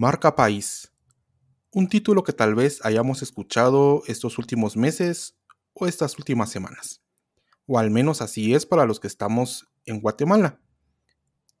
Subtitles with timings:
[0.00, 0.90] Marca País.
[1.72, 5.36] Un título que tal vez hayamos escuchado estos últimos meses
[5.74, 7.02] o estas últimas semanas.
[7.66, 10.58] O al menos así es para los que estamos en Guatemala.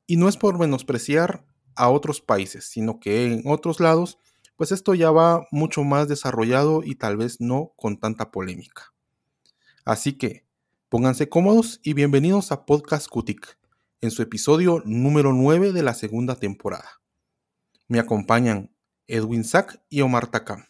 [0.06, 1.44] Y no es por menospreciar
[1.76, 4.16] a otros países, sino que en otros lados,
[4.56, 8.94] pues esto ya va mucho más desarrollado y tal vez no con tanta polémica.
[9.84, 10.46] Así que
[10.88, 13.58] pónganse cómodos y bienvenidos a Podcast Cutic,
[14.00, 16.99] en su episodio número 9 de la segunda temporada.
[17.90, 18.72] Me acompañan
[19.08, 20.64] Edwin Sack y Omar Takam,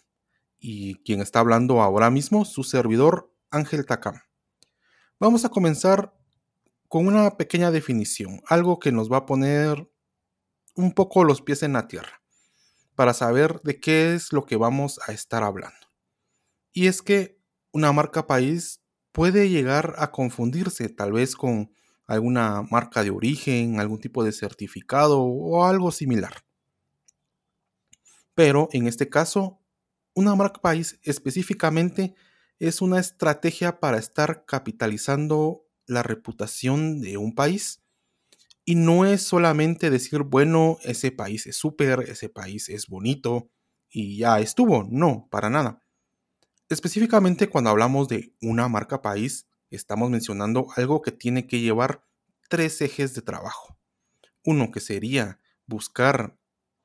[0.59, 4.23] y quien está hablando ahora mismo, su servidor Ángel Takam.
[5.19, 6.15] Vamos a comenzar
[6.89, 9.93] con una pequeña definición, algo que nos va a poner
[10.75, 12.23] un poco los pies en la tierra,
[12.95, 15.77] para saber de qué es lo que vamos a estar hablando.
[16.73, 17.39] Y es que
[17.71, 18.81] una marca país
[19.13, 21.71] puede llegar a confundirse tal vez con
[22.07, 26.33] alguna marca de origen, algún tipo de certificado o algo similar.
[28.41, 29.61] Pero en este caso,
[30.15, 32.15] una marca país específicamente
[32.59, 37.83] es una estrategia para estar capitalizando la reputación de un país.
[38.65, 43.51] Y no es solamente decir, bueno, ese país es súper, ese país es bonito
[43.91, 44.89] y ya estuvo.
[44.91, 45.85] No, para nada.
[46.71, 52.07] Específicamente cuando hablamos de una marca país, estamos mencionando algo que tiene que llevar
[52.49, 53.79] tres ejes de trabajo.
[54.47, 56.39] Uno que sería buscar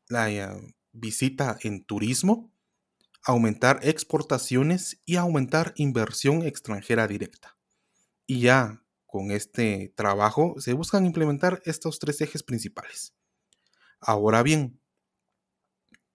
[0.10, 2.52] la eh, visita en turismo,
[3.24, 7.58] aumentar exportaciones y aumentar inversión extranjera directa.
[8.28, 13.14] Y ya con este trabajo se buscan implementar estos tres ejes principales.
[14.00, 14.80] Ahora bien,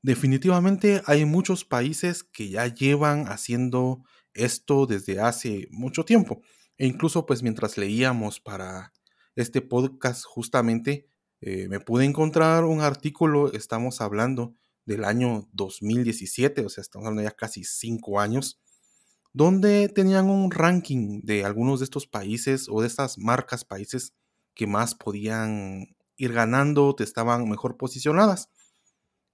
[0.02, 4.02] definitivamente hay muchos países que ya llevan haciendo
[4.34, 6.42] esto desde hace mucho tiempo.
[6.78, 8.92] E incluso pues mientras leíamos para
[9.34, 11.08] este podcast justamente
[11.40, 14.54] eh, me pude encontrar un artículo, estamos hablando
[14.91, 18.58] del año 2017, o sea, estamos hablando ya casi cinco años,
[19.32, 24.14] donde tenían un ranking de algunos de estos países o de estas marcas países
[24.53, 28.50] que más podían ir ganando, te estaban mejor posicionadas.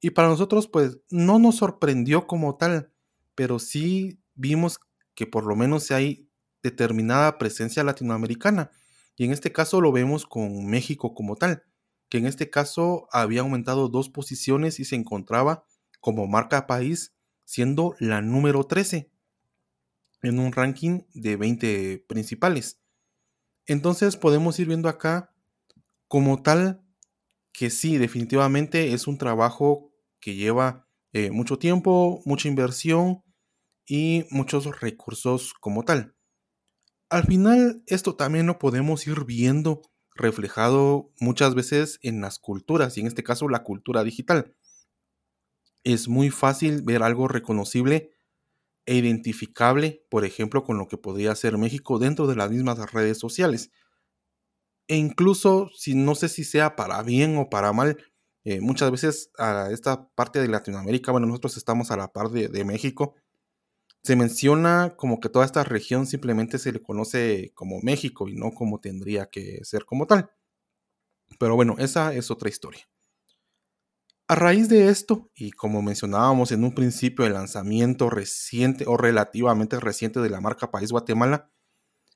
[0.03, 2.92] Y para nosotros, pues, no nos sorprendió como tal,
[3.34, 4.78] pero sí vimos
[5.14, 6.28] que por lo menos hay
[6.62, 8.70] determinada presencia latinoamericana.
[9.16, 11.62] Y en este caso lo vemos con México como tal,
[12.08, 15.64] que en este caso había aumentado dos posiciones y se encontraba
[16.00, 19.10] como marca país siendo la número 13
[20.22, 22.80] en un ranking de 20 principales.
[23.66, 25.32] Entonces podemos ir viendo acá
[26.08, 26.82] como tal
[27.52, 33.22] que sí, definitivamente es un trabajo que lleva eh, mucho tiempo, mucha inversión
[33.86, 36.14] y muchos recursos como tal.
[37.08, 39.82] Al final, esto también lo podemos ir viendo
[40.16, 44.54] reflejado muchas veces en las culturas, y en este caso la cultura digital.
[45.84, 48.10] Es muy fácil ver algo reconocible
[48.87, 53.19] e identificable, por ejemplo, con lo que podría ser México dentro de las mismas redes
[53.19, 53.71] sociales.
[54.88, 57.98] E incluso, si no sé si sea para bien o para mal,
[58.44, 62.48] eh, muchas veces a esta parte de Latinoamérica, bueno, nosotros estamos a la par de,
[62.48, 63.16] de México,
[64.06, 68.52] se menciona como que toda esta región simplemente se le conoce como México y no
[68.52, 70.30] como tendría que ser como tal.
[71.40, 72.88] Pero bueno, esa es otra historia.
[74.28, 79.80] A raíz de esto, y como mencionábamos en un principio, el lanzamiento reciente o relativamente
[79.80, 81.50] reciente de la marca País Guatemala,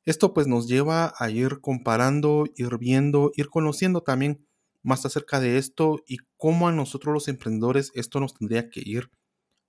[0.04, 4.46] esto pues nos lleva a ir comparando, ir viendo, ir conociendo también
[4.84, 9.10] más acerca de esto y cómo a nosotros los emprendedores esto nos tendría que ir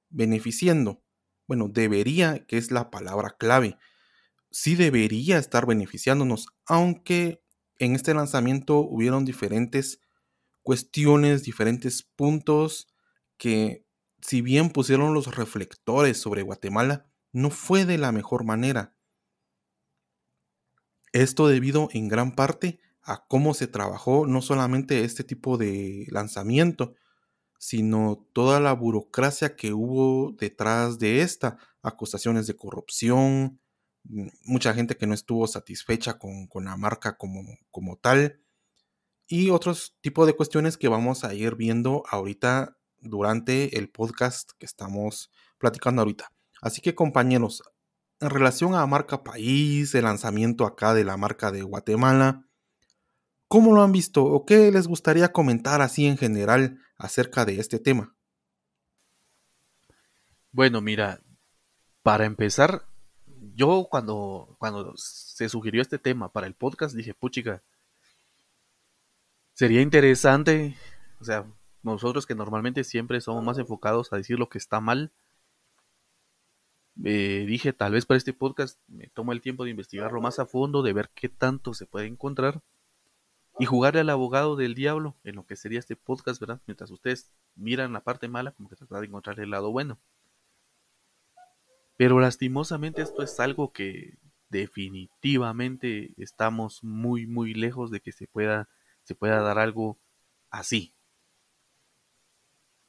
[0.09, 1.01] beneficiando.
[1.51, 3.77] Bueno, debería, que es la palabra clave,
[4.51, 7.43] sí debería estar beneficiándonos, aunque
[7.77, 9.99] en este lanzamiento hubieron diferentes
[10.63, 12.87] cuestiones, diferentes puntos
[13.37, 13.85] que
[14.21, 18.95] si bien pusieron los reflectores sobre Guatemala, no fue de la mejor manera.
[21.11, 26.95] Esto debido en gran parte a cómo se trabajó no solamente este tipo de lanzamiento,
[27.61, 33.61] sino toda la burocracia que hubo detrás de esta, acusaciones de corrupción,
[34.03, 38.41] mm, mucha gente que no estuvo satisfecha con, la marca como, como tal,
[39.27, 44.65] y otros tipos de cuestiones que vamos a ir viendo ahorita durante el podcast que
[44.65, 45.29] estamos
[45.59, 46.31] platicando ahorita.
[46.63, 47.61] Así que compañeros,
[48.21, 52.43] en relación a marca país, el lanzamiento acá de la marca de Guatemala,
[53.47, 57.79] ¿cómo lo han visto o qué les gustaría comentar así en general acerca de este
[57.79, 58.13] tema?
[60.51, 61.19] Bueno, mira,
[62.03, 62.85] para empezar,
[63.55, 67.61] yo cuando, cuando se sugirió este tema para el podcast dije, puchica,
[69.53, 70.77] sería interesante,
[71.19, 71.45] o sea,
[71.83, 75.11] nosotros que normalmente siempre somos más enfocados a decir lo que está mal,
[77.03, 80.45] eh, dije, tal vez para este podcast me tomo el tiempo de investigarlo más a
[80.45, 82.61] fondo, de ver qué tanto se puede encontrar
[83.59, 86.61] y jugarle al abogado del diablo en lo que sería este podcast, ¿verdad?
[86.67, 89.99] Mientras ustedes miran la parte mala, como que tratar de encontrar el lado bueno.
[91.97, 94.17] Pero lastimosamente esto es algo que
[94.49, 98.69] definitivamente estamos muy, muy lejos de que se pueda,
[99.03, 99.99] se pueda dar algo
[100.49, 100.95] así.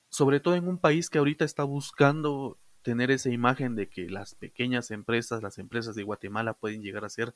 [0.08, 4.34] Sobre todo en un país que ahorita está buscando tener esa imagen de que las
[4.34, 7.34] pequeñas empresas, las empresas de Guatemala pueden llegar a ser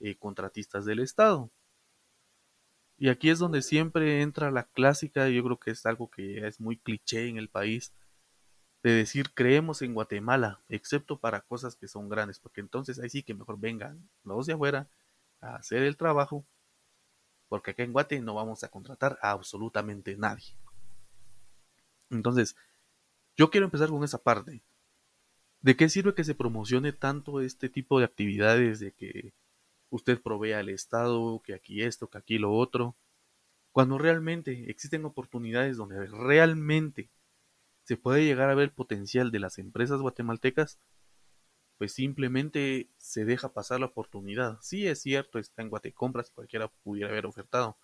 [0.00, 1.50] eh, contratistas del Estado.
[3.02, 6.60] Y aquí es donde siempre entra la clásica, yo creo que es algo que es
[6.60, 7.92] muy cliché en el país,
[8.84, 13.24] de decir creemos en Guatemala, excepto para cosas que son grandes, porque entonces ahí sí
[13.24, 14.88] que mejor vengan los de afuera
[15.40, 16.46] a hacer el trabajo,
[17.48, 20.54] porque acá en Guate no vamos a contratar a absolutamente nadie.
[22.08, 22.54] Entonces,
[23.36, 24.62] yo quiero empezar con esa parte.
[25.60, 29.32] ¿De qué sirve que se promocione tanto este tipo de actividades de que
[29.92, 32.96] usted provea al Estado, que aquí esto, que aquí lo otro?
[33.72, 37.10] Cuando realmente existen oportunidades donde realmente
[37.84, 40.78] se puede llegar a ver el potencial de las empresas guatemaltecas,
[41.76, 44.58] pues simplemente se deja pasar la oportunidad.
[44.62, 47.76] Sí es cierto, está en Guatecompras cualquiera pudiera haber ofertado.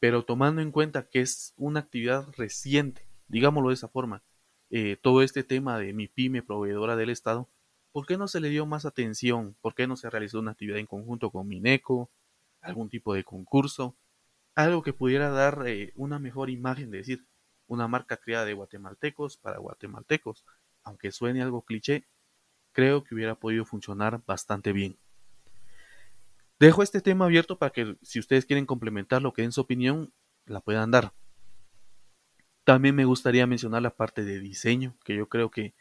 [0.00, 4.24] Pero tomando en cuenta que es una actividad reciente, digámoslo de esa forma,
[4.70, 7.48] eh, todo este tema de mi pyme proveedora del Estado,
[7.92, 9.56] ¿por qué no se le dio más atención?
[9.60, 12.10] ¿Por qué no se realizó una actividad en conjunto con Mineco?
[12.60, 13.96] ¿Algún tipo de concurso?
[14.54, 17.26] Algo que pudiera dar eh, una mejor imagen, de decir,
[17.66, 20.44] una marca creada de guatemaltecos para guatemaltecos.
[20.82, 22.06] Aunque suene algo cliché,
[22.72, 24.98] creo que hubiera podido funcionar bastante bien.
[26.58, 30.12] Dejo este tema abierto para que si ustedes quieren complementar lo que den su opinión,
[30.44, 31.12] la puedan dar.
[32.64, 35.74] También me gustaría mencionar la parte de diseño, que yo creo que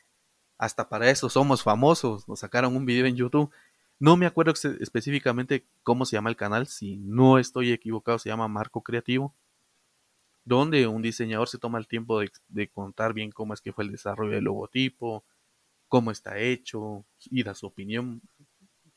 [0.60, 2.28] hasta para eso somos famosos.
[2.28, 3.52] Nos sacaron un video en YouTube.
[3.98, 8.48] No me acuerdo específicamente cómo se llama el canal, si no estoy equivocado, se llama
[8.48, 9.36] Marco Creativo,
[10.46, 13.92] donde un diseñador se toma el tiempo de, contar bien cómo es que fue el
[13.92, 15.26] desarrollo del logotipo,
[15.88, 18.22] cómo está hecho y da su opinión.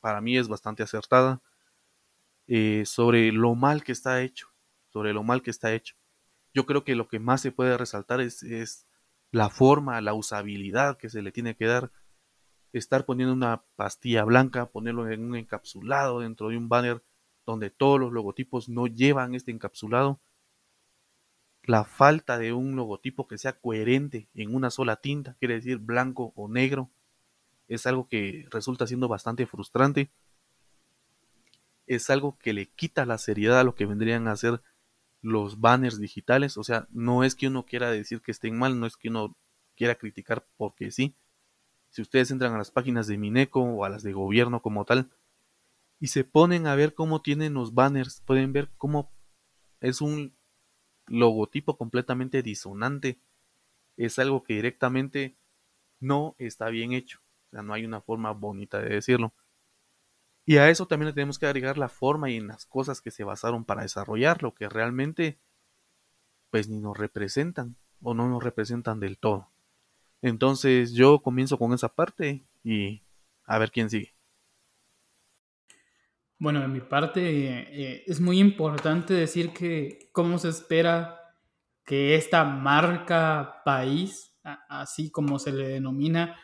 [0.01, 1.41] Para mí es bastante acertada
[2.47, 4.49] eh, sobre lo mal que está hecho,
[4.91, 5.97] sobre lo mal que está hecho
[6.55, 8.87] yo creo que lo que más se puede resaltar es,
[9.33, 11.91] la forma, la usabilidad que se le tiene que dar.
[12.73, 17.03] Estar poniendo una pastilla blanca, ponerlo en un encapsulado dentro de un banner
[17.45, 20.21] donde todos los logotipos no llevan este encapsulado.
[21.65, 26.33] La falta de un logotipo que sea coherente en una sola tinta, quiere decir blanco
[26.37, 26.91] o negro,
[27.69, 30.11] es algo que resulta siendo bastante frustrante.
[31.87, 34.63] Es algo que le quita la seriedad a lo que vendrían a ser
[35.23, 36.59] los banners digitales.
[36.59, 39.35] O sea, no es que uno quiera decir que estén mal, no es que uno
[39.77, 41.15] quiera criticar porque sí.
[41.91, 45.11] Si ustedes entran a las páginas de Mineco o a las de gobierno como tal
[46.01, 49.13] y se ponen a ver cómo tienen los banners, pueden ver cómo
[49.81, 50.35] es un
[51.07, 53.19] logotipo completamente disonante.
[53.97, 55.37] Es algo que directamente
[56.01, 57.21] no está bien hecho.
[57.49, 59.33] O sea, no hay una forma bonita de decirlo.
[60.45, 63.11] Y a eso también le tenemos que agregar la forma y en las cosas que
[63.11, 65.39] se basaron para desarrollarlo, que realmente
[66.51, 69.51] pues ni nos representan o no nos representan del todo.
[70.21, 73.03] Entonces yo comienzo con esa parte y
[73.45, 74.15] a ver quién sigue.
[76.39, 81.21] Bueno, de mi parte eh, es muy importante decir que cómo se espera
[81.85, 84.37] que esta marca país,
[84.69, 86.37] así como se le denomina,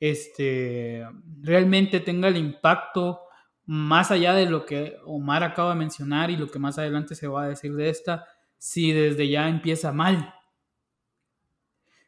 [0.00, 1.06] este,
[1.40, 3.23] realmente tenga el impacto
[3.66, 7.26] más allá de lo que Omar acaba de mencionar y lo que más adelante se
[7.26, 8.26] va a decir de esta,
[8.58, 10.34] si desde ya empieza mal.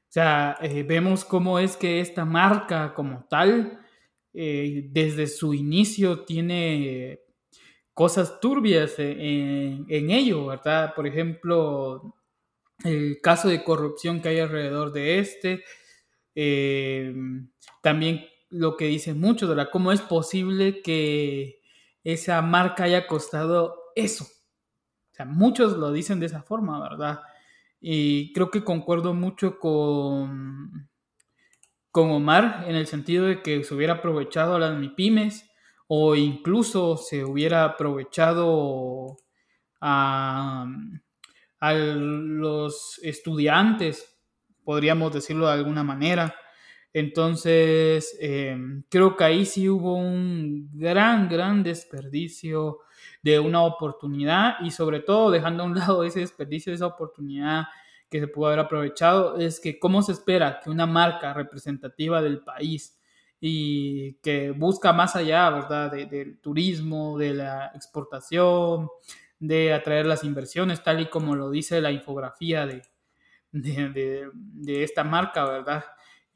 [0.09, 3.81] O sea, eh, vemos cómo es que esta marca como tal,
[4.33, 7.21] eh, desde su inicio tiene
[7.93, 10.95] cosas turbias en, en, ello, ¿verdad?
[10.95, 12.15] Por ejemplo,
[12.85, 15.65] el caso de corrupción que hay alrededor de este,
[16.35, 17.15] eh,
[17.83, 19.69] también lo que dicen muchos, ¿verdad?
[19.73, 21.61] ¿Cómo es posible que
[22.05, 24.25] esa marca haya costado eso?
[24.25, 27.21] O sea, muchos lo dicen de esa forma, ¿verdad?
[27.81, 30.89] Y creo que concuerdo mucho con,
[31.91, 35.51] con Omar en el sentido de que se hubiera aprovechado a las MIPIMES
[35.89, 39.17] o incluso se hubiera aprovechado
[39.81, 40.67] a,
[41.61, 44.19] a los estudiantes,
[44.65, 46.35] podríamos decirlo de alguna manera
[46.99, 52.79] entonces, em, creo que ahí sí hubo un gran, gran desperdicio
[53.23, 57.65] de una oportunidad y sobre todo dejando a un lado ese desperdicio, esa oportunidad
[58.09, 62.43] que se pudo haber aprovechado es que cómo se espera que una marca representativa del
[62.43, 62.99] país
[63.39, 68.89] y que busca más allá, ¿verdad?, del turismo, de la exportación,
[69.39, 72.81] de atraer las inversiones, tal y como lo dice la infografía de,
[73.53, 75.85] de, esta marca, ¿verdad?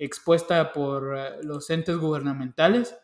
[0.02, 2.96] Expuesta por eh, los entes gubernamentales.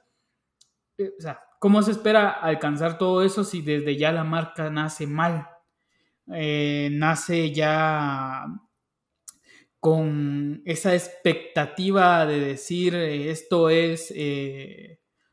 [0.97, 5.07] Eh, o sea, ¿cómo se espera alcanzar todo eso si desde ya la marca nace
[5.07, 5.47] mal?
[6.33, 8.47] Eh, nace ya
[9.79, 14.11] con esa expectativa de decir esto es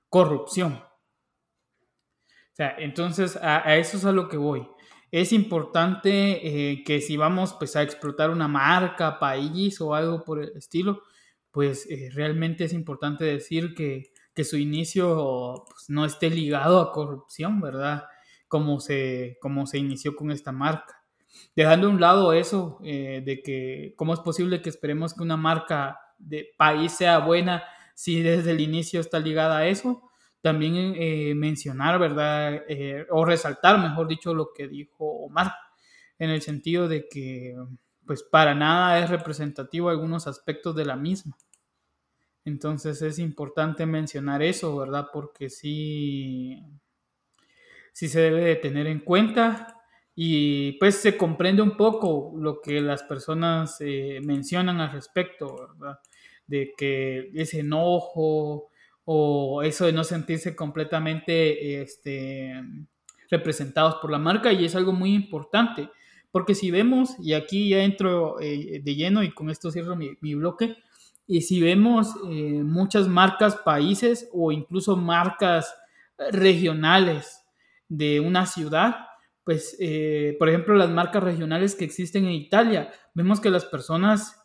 [0.10, 0.74] corrupción.
[0.74, 4.68] O sea, entonces a, eso es a lo que voy.
[5.12, 10.58] Es importante que si vamos pues, a explotar una marca, país o algo por el
[10.58, 11.04] estilo,
[11.54, 14.12] pues eh, realmente es importante decir que,
[14.44, 18.06] su inicio pues, no esté ligado a corrupción, ¿verdad?
[18.48, 21.04] Como se, como se inició con esta marca.
[21.56, 25.38] Dejando a un lado eso eh, de que cómo es posible que esperemos que una
[25.38, 30.10] marca de país sea buena si desde el inicio está ligada a eso,
[30.42, 32.64] también eh, mencionar, ¿verdad?
[33.12, 35.54] O resaltar, mejor dicho, lo que dijo Omar,
[36.18, 37.56] en el sentido de que,
[38.06, 41.38] pues, para nada es representativo algunos aspectos de la misma.
[42.46, 45.08] Entonces es importante mencionar eso, ¿verdad?
[45.14, 46.62] Porque sí,
[47.94, 49.82] sí se debe de tener en cuenta
[50.16, 56.00] y pues se comprende un poco lo que las personas eh, mencionan al respecto, ¿verdad?
[56.46, 58.70] De que ese enojo,
[59.06, 62.54] o eso de no sentirse completamente este,
[63.30, 65.90] representados por la marca y es algo muy importante
[66.34, 70.34] porque si vemos, y aquí ya entro eh, de lleno y con esto cierro mi,
[70.34, 70.76] bloque,
[71.28, 75.72] y si vemos eh, muchas marcas, países o incluso marcas
[76.32, 77.46] regionales
[77.88, 78.96] de una ciudad,
[79.44, 84.44] pues eh, por ejemplo las marcas regionales que existen en Italia, vemos que las personas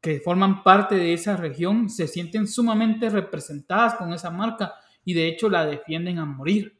[0.00, 5.28] que forman parte de esa región se sienten sumamente representadas con esa marca y de
[5.28, 6.77] hecho la defienden a morir.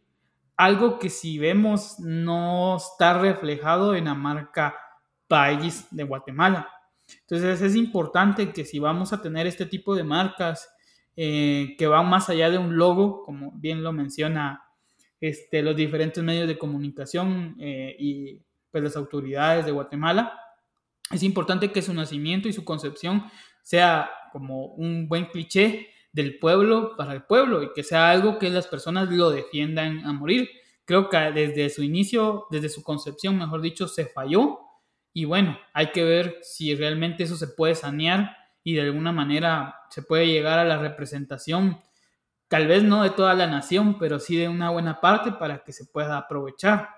[0.58, 4.76] Algo que si vemos no está reflejado en la marca
[5.28, 6.68] país de Guatemala.
[7.20, 10.68] Entonces es importante que si vamos a tener este tipo de marcas
[11.16, 14.62] eh, que van más allá de un logo, como bien lo menciona
[15.20, 20.38] este, los diferentes medios de comunicación eh, y pues, las autoridades de Guatemala,
[21.10, 23.24] es importante que su nacimiento y su concepción
[23.62, 28.50] sea como un buen cliché del pueblo para el pueblo y que sea algo que
[28.50, 30.48] las personas lo defiendan a morir.
[30.84, 34.60] Creo que desde su inicio, desde su concepción, mejor dicho, se falló
[35.12, 39.74] y bueno, hay que ver si realmente eso se puede sanear y de alguna manera
[39.90, 41.80] se puede llegar a la representación,
[42.48, 45.72] tal vez no de toda la nación, pero sí de una buena parte para que
[45.72, 46.97] se pueda aprovechar.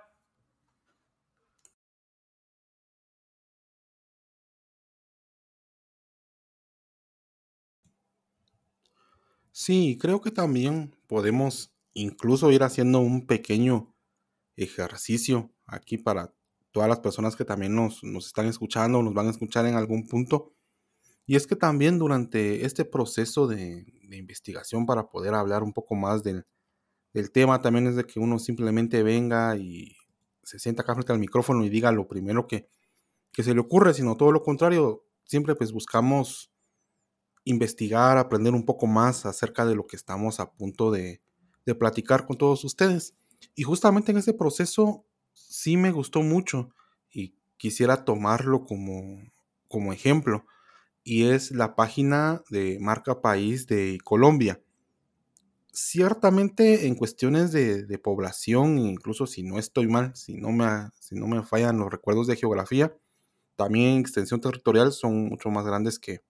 [9.63, 13.95] Sí, creo que también podemos incluso ir haciendo un pequeño
[14.57, 16.33] ejercicio aquí para
[16.71, 20.07] todas las personas que también nos, están escuchando o nos van a escuchar en algún
[20.09, 20.55] punto.
[21.27, 26.23] Y es que también durante este proceso de, investigación para poder hablar un poco más
[26.23, 26.47] del,
[27.31, 29.95] tema, también es de que uno simplemente venga y
[30.43, 32.71] se sienta acá frente al micrófono y diga lo primero que,
[33.31, 36.50] que se le ocurre, sino todo lo contrario, siempre pues buscamos
[37.45, 41.21] investigar, aprender un poco más acerca de lo que estamos a punto de,
[41.79, 43.15] platicar con todos ustedes.
[43.55, 46.71] Y justamente en ese proceso sí me gustó mucho
[47.13, 49.23] y quisiera tomarlo como,
[49.69, 50.45] como ejemplo.
[51.05, 54.61] Y es la página de Marca País de Colombia.
[55.73, 60.67] Ciertamente en cuestiones de, población, incluso si no estoy mal, si no, me,
[60.99, 62.93] si no me fallan los recuerdos de geografía,
[63.55, 66.21] también en extensión territorial son mucho más grandes que,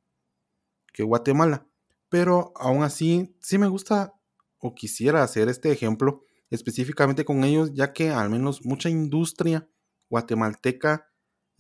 [0.93, 1.67] que Guatemala.
[2.09, 4.15] Pero aún así, sí me gusta
[4.59, 9.69] o quisiera hacer este ejemplo específicamente con ellos, ya que al menos mucha industria
[10.09, 11.07] guatemalteca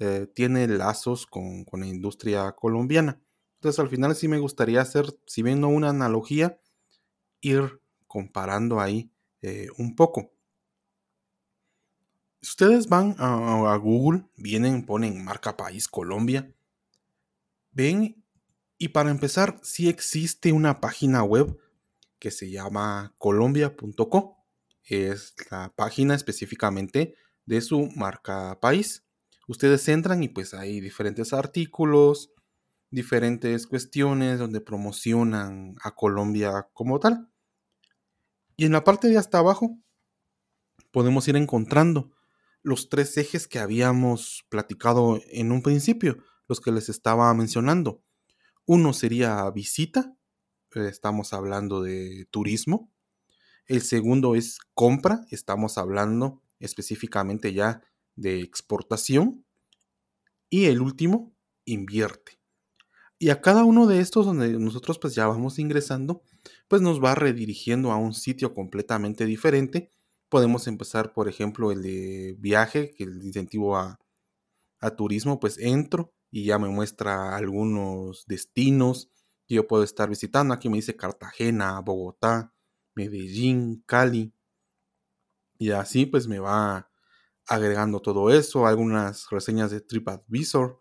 [0.00, 3.20] eh, tiene lazos con, la industria colombiana.
[3.54, 6.60] Entonces al final sí me gustaría hacer, si viendo una analogía,
[7.40, 10.32] ir comparando ahí eh, un poco.
[12.42, 16.50] Si ustedes van a, Google, vienen, ponen marca país Colombia,
[17.70, 18.24] ven
[18.82, 21.60] y para empezar, sí existe una página web
[22.18, 24.38] que se llama colombia.co.
[24.84, 29.04] Es la página específicamente de su marca país.
[29.46, 32.32] Ustedes entran y pues hay diferentes artículos,
[32.90, 37.28] diferentes cuestiones donde promocionan a Colombia como tal.
[38.56, 39.78] Y en la parte de hasta abajo
[40.90, 42.12] podemos ir encontrando
[42.62, 46.16] los tres ejes que habíamos platicado en un principio,
[46.48, 48.02] los que les estaba mencionando.
[48.72, 50.16] Uno sería visita,
[50.76, 52.88] eh, estamos hablando de turismo.
[53.66, 57.82] El segundo es compra, estamos hablando específicamente ya
[58.14, 59.44] de exportación.
[60.48, 61.34] Y el último,
[61.64, 62.38] invierte.
[63.18, 66.22] Y a cada uno de estos donde nosotros pues ya vamos ingresando,
[66.68, 69.90] pues nos va redirigiendo a un sitio completamente diferente.
[70.28, 73.98] Podemos empezar, por ejemplo, el de viaje, que el incentivo a,
[74.78, 79.10] a turismo, pues entro y ya me muestra algunos destinos
[79.46, 80.54] que yo puedo estar visitando.
[80.54, 82.54] Aquí me dice Cartagena, Bogotá,
[82.94, 84.32] Medellín, Cali.
[85.58, 86.90] Y así pues me va
[87.50, 90.78] agregando todo eso, algunas reseñas de TripAdvisor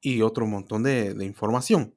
[0.00, 1.96] y otro montón de, información.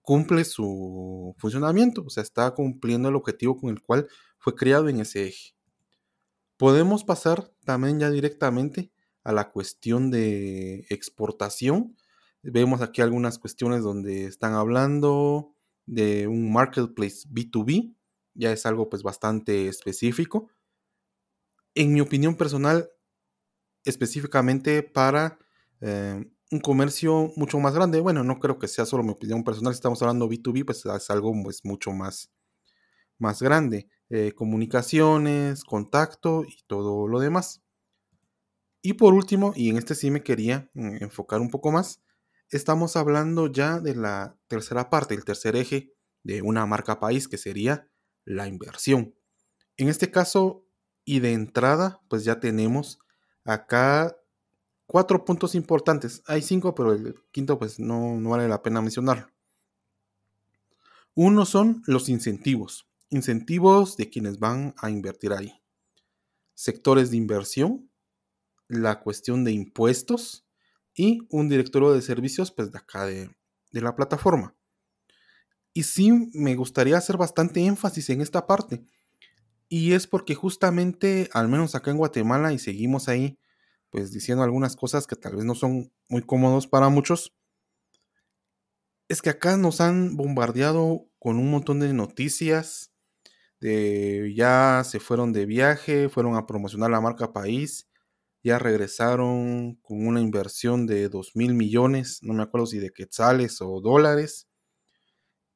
[0.00, 5.00] Cumple su funcionamiento, o sea, está cumpliendo el objetivo con el cual fue creado en
[5.00, 5.54] ese eje.
[6.56, 8.90] Podemos pasar también ya directamente
[9.22, 11.94] a la cuestión de exportación.
[12.42, 15.54] Vemos aquí algunas cuestiones donde están hablando
[15.86, 17.94] de un marketplace B2B,
[18.34, 20.48] ya es algo pues bastante específico.
[21.74, 22.90] En mi opinión personal,
[23.84, 25.38] específicamente para
[25.80, 28.00] eh, un comercio mucho más grande.
[28.00, 29.74] Bueno, no creo que sea solo mi opinión personal.
[29.74, 32.30] Si estamos hablando B2B, pues es algo pues, mucho más,
[33.18, 33.88] más grande.
[34.10, 37.62] Eh, comunicaciones, contacto y todo lo demás.
[38.82, 42.00] Y por último, y en este sí me quería mm, enfocar un poco más,
[42.50, 47.38] estamos hablando ya de la tercera parte, el tercer eje de una marca país, que
[47.38, 47.88] sería
[48.24, 49.14] la inversión.
[49.76, 50.66] En este caso,
[51.04, 52.98] y de entrada, pues ya tenemos
[53.44, 54.16] acá
[54.86, 56.22] cuatro puntos importantes.
[56.26, 59.30] Hay cinco, pero el quinto pues no, no vale la pena mencionarlo.
[61.14, 62.88] Uno son los incentivos.
[63.10, 65.62] Incentivos de quienes van a invertir ahí.
[66.54, 67.90] Sectores de inversión,
[68.66, 70.47] la cuestión de impuestos
[70.98, 73.30] y un directorio de servicios pues de acá de,
[73.70, 74.54] de la plataforma.
[75.72, 78.84] Y sí me gustaría hacer bastante énfasis en esta parte.
[79.68, 83.38] Y es porque justamente, al menos acá en Guatemala, y seguimos ahí,
[83.90, 87.32] pues diciendo algunas cosas que tal vez no son muy cómodos para muchos,
[89.08, 92.92] es que acá nos han bombardeado con un montón de noticias
[93.60, 97.87] de ya se fueron de viaje, fueron a promocionar la marca país,
[98.48, 103.60] ya regresaron con una inversión de 2 mil millones, no me acuerdo si de quetzales
[103.60, 104.48] o dólares,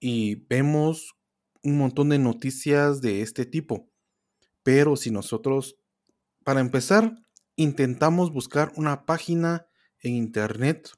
[0.01, 1.15] y vemos
[1.63, 3.89] un montón de noticias de este tipo.
[4.63, 5.77] Pero si nosotros,
[6.45, 7.15] para empezar,
[7.57, 9.67] intentamos buscar una página
[10.01, 10.91] en internet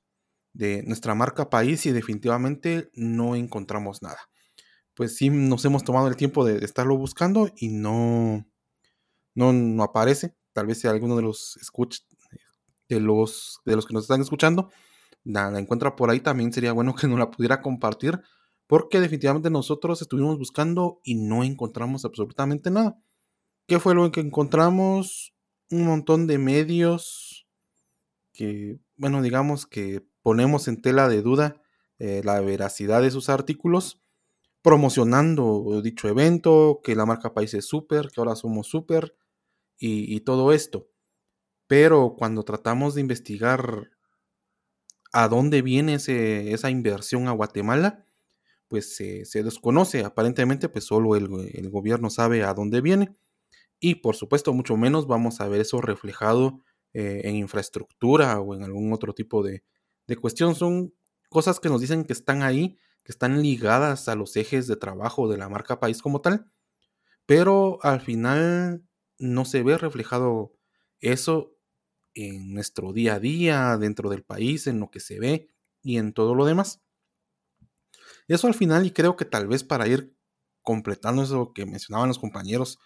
[0.52, 4.18] de nuestra marca país y definitivamente no encontramos nada.
[4.94, 8.46] Pues sí, nos hemos tomado el tiempo de, estarlo buscando y no,
[9.34, 10.34] no, no, aparece.
[10.54, 11.58] Tal vez si alguno de los
[12.88, 14.70] de los, de los que nos están escuchando
[15.24, 18.20] la, la encuentra por ahí, también sería bueno que nos la pudiera compartir
[18.66, 22.98] porque definitivamente nosotros estuvimos buscando y no encontramos absolutamente nada.
[23.66, 25.34] ¿Qué fue lo que encontramos?
[25.70, 27.46] un montón de medios
[28.32, 31.62] que, bueno, digamos que ponemos en tela de duda
[31.98, 34.00] eh, la veracidad de sus artículos,
[34.62, 39.14] promocionando dicho evento, que la marca país es súper, que ahora somos súper
[39.78, 40.88] y, todo esto.
[41.66, 43.90] Pero cuando tratamos de investigar
[45.12, 48.06] a dónde viene esa inversión a Guatemala,
[48.68, 50.04] pues se desconoce.
[50.04, 53.14] Aparentemente, pues solo el, gobierno sabe a dónde viene
[53.80, 56.62] y por supuesto mucho menos vamos a ver eso reflejado
[56.94, 59.62] eh, en infraestructura o en algún otro tipo de,
[60.06, 60.54] de cuestión.
[60.54, 60.94] Son
[61.28, 65.28] cosas que nos dicen que están ahí, que están ligadas a los ejes de trabajo
[65.28, 66.50] de la marca país como tal,
[67.26, 68.84] pero al final
[69.18, 70.52] no se ve reflejado
[71.00, 71.56] eso
[72.14, 75.48] en nuestro día a día, dentro del país, en lo que se ve
[75.82, 76.82] y en todo lo demás.
[78.28, 80.16] Eso al final, y creo que tal vez para ir
[80.62, 82.78] completando eso que mencionaban los compañeros,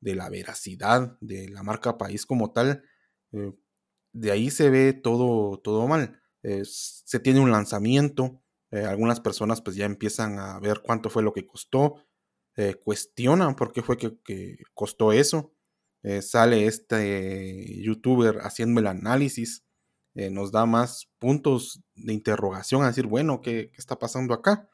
[0.00, 2.84] de la veracidad de la marca país como tal,
[3.32, 3.52] eh,
[4.12, 6.20] de ahí se ve todo, todo mal.
[6.42, 11.32] se tiene un lanzamiento, eh, algunas personas pues ya empiezan a ver cuánto fue lo
[11.32, 11.96] que costó,
[12.56, 15.55] eh, cuestionan por qué fue que, costó eso.
[16.22, 19.64] Sale este youtuber haciendo el análisis,
[20.14, 24.68] nos da más puntos de interrogación a decir, bueno, ¿qué, ¿qué, está pasando acá?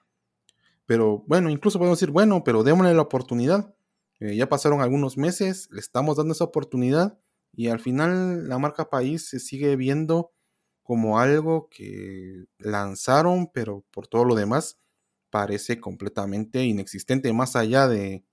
[0.87, 3.75] Pero bueno, incluso podemos decir, bueno, pero démosle la oportunidad.
[4.23, 7.19] Eh, ya pasaron algunos meses, le estamos dando esa oportunidad
[7.53, 10.33] y al final la marca país se sigue viendo
[10.85, 14.79] como algo que lanzaron, pero por todo lo demás
[15.31, 18.25] parece completamente inexistente, más allá de,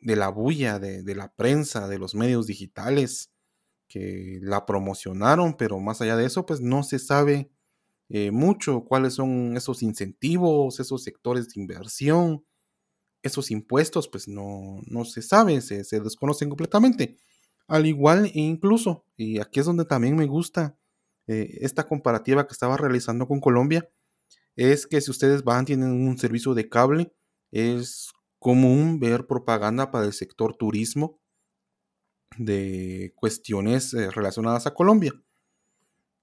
[0.00, 3.32] de la bulla de, de, la prensa, de los medios digitales
[3.88, 7.50] que la promocionaron, pero más allá de eso, pues no se sabe
[8.08, 12.44] eh, mucho cuáles son esos incentivos, esos sectores de inversión,
[13.22, 17.18] esos impuestos, pues no, no se sabe, se, se, desconocen completamente.
[17.66, 20.78] Al igual e incluso, y aquí es donde también me gusta
[21.26, 23.88] eh, esta comparativa que estaba realizando con Colombia,
[24.54, 27.12] es que si ustedes van, tienen un servicio de cable,
[27.50, 31.20] es común ver propaganda para el sector turismo
[32.38, 35.12] de cuestiones eh, relacionadas a Colombia.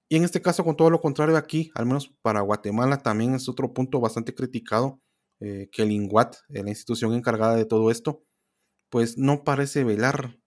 [0.08, 3.48] Y en este caso, con todo lo contrario aquí, al menos para Guatemala, también es
[3.48, 5.00] otro punto bastante criticado,
[5.40, 8.22] eh, que el INGUAT, eh, la institución encargada de todo esto,
[8.90, 10.38] pues no parece velar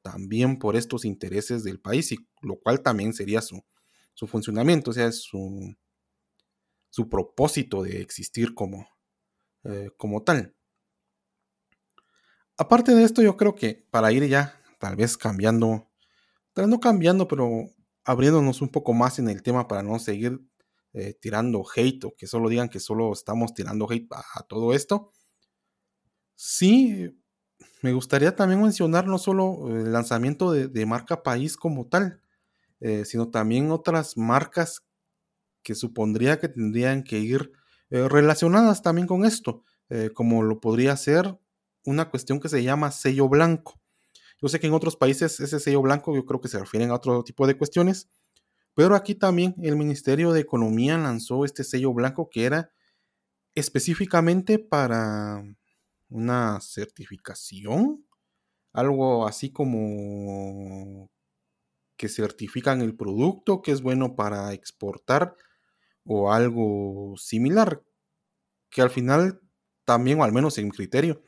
[0.00, 3.62] también por estos intereses del país, y lo cual también sería su,
[4.14, 5.76] su funcionamiento, o sea, su,
[6.88, 8.88] su propósito de existir como,
[9.98, 10.54] como tal.
[12.60, 15.88] Aparte de esto, yo creo que para ir ya tal vez cambiando,
[16.54, 17.70] tal no cambiando, pero
[18.04, 20.40] abriéndonos un poco más en el tema para no seguir
[20.92, 25.12] eh, tirando hate o que solo digan que solo estamos tirando hate a, todo esto.
[26.34, 27.16] Sí,
[27.82, 32.22] me gustaría también mencionar no solo el lanzamiento de, marca país como tal,
[32.80, 34.82] eh, sino también otras marcas
[35.62, 37.52] que supondría que tendrían que ir
[37.90, 39.62] eh, relacionadas también con esto,
[40.14, 41.38] como lo podría ser
[41.88, 43.80] una cuestión que se llama sello blanco.
[44.40, 46.94] Yo sé que en otros países ese sello blanco yo creo que se refieren a
[46.94, 48.08] otro tipo de cuestiones,
[48.74, 52.70] pero aquí también el Ministerio de Economía lanzó este sello blanco que era
[53.54, 55.42] específicamente para
[56.10, 58.06] una certificación,
[58.72, 61.10] algo así como
[61.96, 65.34] que certifican el producto, que es bueno para exportar
[66.04, 67.82] o algo similar,
[68.70, 69.40] que al final
[69.84, 71.22] también, o al menos en criterio,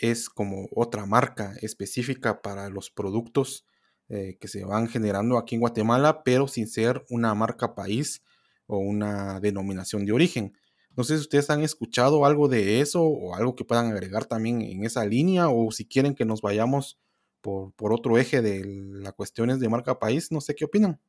[0.00, 3.66] es como otra marca específica para los productos
[4.08, 8.22] eh, que se van generando aquí en Guatemala, pero sin ser una marca país
[8.66, 10.56] o una denominación de origen.
[10.96, 14.62] No sé si ustedes han escuchado algo de eso o algo que puedan agregar también
[14.62, 16.98] en esa línea o si quieren que nos vayamos
[17.40, 21.00] por, por otro eje de las cuestiones de marca país, no sé qué opinan.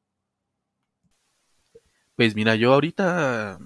[2.16, 3.60] Pues mira, yo ahorita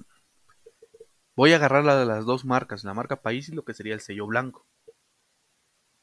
[1.34, 4.00] voy a agarrar la las dos marcas, la marca país y lo que sería el
[4.00, 4.66] sello blanco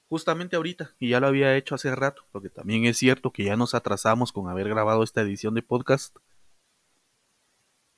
[0.10, 3.56] justamente ahorita, y ya lo había hecho hace rato, porque también es cierto que ya
[3.56, 6.18] nos atrasamos con haber grabado esta edición de podcast.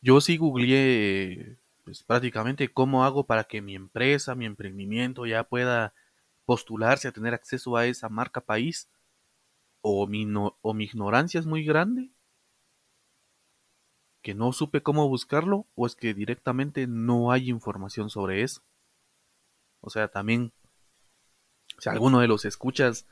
[0.02, 5.94] Yo sí googleé pues, prácticamente cómo hago para que mi empresa, mi emprendimiento ya pueda
[6.46, 8.90] postularse a tener acceso a esa marca país.
[9.84, 12.12] O mi, o mi ignorancia es muy grande,
[14.22, 18.62] que no supe cómo buscarlo, o es que directamente no hay información sobre eso.
[19.80, 20.54] O sea, también
[21.82, 23.08] si alguno de los escuchas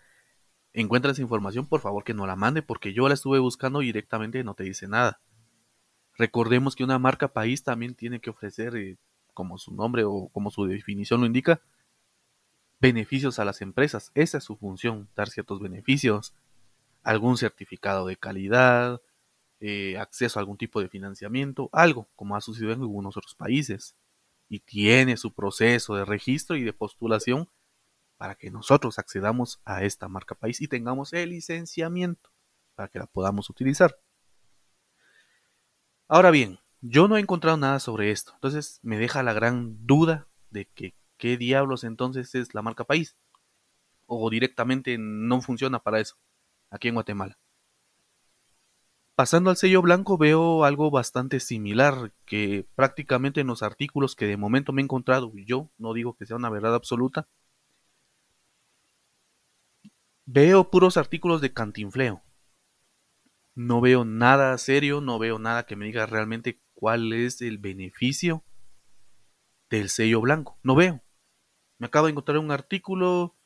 [0.73, 3.87] encuentra esa información, por favor que no la mande, porque yo la estuve buscando y
[3.87, 5.19] directamente no te dice nada.
[6.19, 8.97] Recordemos que una marca país también tiene que ofrecer, eh,
[9.33, 11.61] como su nombre o como su definición lo indica,
[12.79, 14.11] beneficios a las empresas.
[14.13, 16.35] Esa es su función, dar ciertos beneficios,
[17.01, 19.01] algún certificado de calidad,
[19.61, 23.95] eh, acceso a algún tipo de financiamiento, algo como ha sucedido en algunos otros países.
[24.47, 27.49] Y tiene su proceso de registro y de postulación
[28.19, 32.29] para que nosotros accedamos a esta marca país y tengamos el licenciamiento
[32.75, 33.97] para que la podamos utilizar.
[36.09, 40.27] Ahora bien, yo no he encontrado nada sobre esto, entonces me deja la gran duda
[40.49, 43.15] de que qué diablos entonces es la marca país
[44.05, 46.17] o directamente no funciona para eso
[46.69, 47.39] aquí en Guatemala.
[49.15, 54.35] Pasando al sello blanco veo algo bastante similar que prácticamente en los artículos que de
[54.35, 57.29] momento me he encontrado, yo no digo que sea una verdad absoluta,
[60.31, 62.21] Veo puros artículos de cantinfleo.
[63.55, 68.43] No veo nada serio, no veo nada que me diga realmente cuál es el beneficio
[69.71, 70.59] del sello blanco.
[70.61, 71.01] No veo.
[71.79, 73.37] Me acabo de encontrar un artículo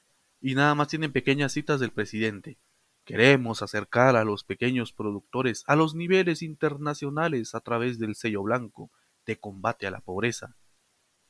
[0.41, 2.59] y nada más tienen pequeñas citas del presidente.
[3.05, 8.91] Queremos acercar a los pequeños productores a los niveles internacionales a través del sello blanco
[9.25, 10.57] de combate a la pobreza.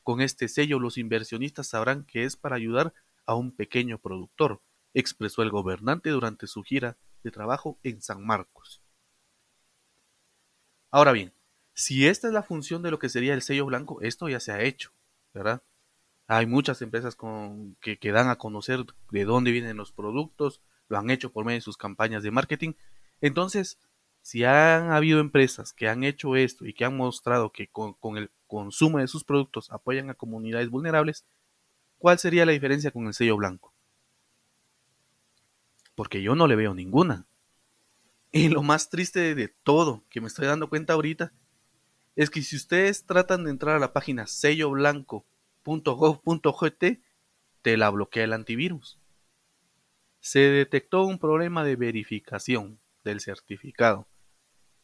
[0.01, 2.95] Con este sello los inversionistas sabrán que es para ayudar
[3.27, 4.63] a un pequeño productor
[4.93, 8.81] expresó el gobernante durante su gira de trabajo en San Marcos.
[10.91, 11.33] Ahora bien,
[11.73, 14.51] si esta es la función de lo que sería el sello blanco, esto ya se
[14.51, 14.91] ha hecho,
[15.33, 15.63] ¿verdad?
[16.27, 17.17] Hay muchas empresas
[17.81, 21.61] que, dan a conocer de dónde vienen los productos, lo han hecho por medio de
[21.61, 22.73] sus campañas de marketing.
[23.21, 23.79] Entonces,
[24.21, 28.31] si han habido empresas que han hecho esto y que han mostrado que con, el
[28.47, 31.25] consumo de sus productos apoyan a comunidades vulnerables,
[31.97, 33.72] ¿cuál sería la diferencia con el sello blanco?
[35.95, 37.27] Porque yo no le veo ninguna.
[38.31, 41.33] Y lo más triste de todo, que me estoy dando cuenta ahorita,
[42.15, 46.83] es que si ustedes tratan de entrar a la página selloblanco.gov.gt,
[47.61, 48.99] te la bloquea el antivirus.
[50.19, 54.07] Se detectó un problema de verificación del certificado.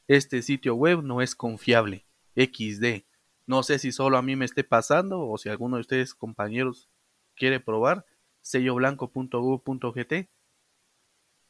[0.07, 2.05] Este sitio web no es confiable.
[2.35, 3.05] XD.
[3.45, 6.89] No sé si solo a mí me esté pasando o si alguno de ustedes compañeros
[7.35, 8.05] quiere probar
[8.41, 10.29] selloblanco.gov.gt.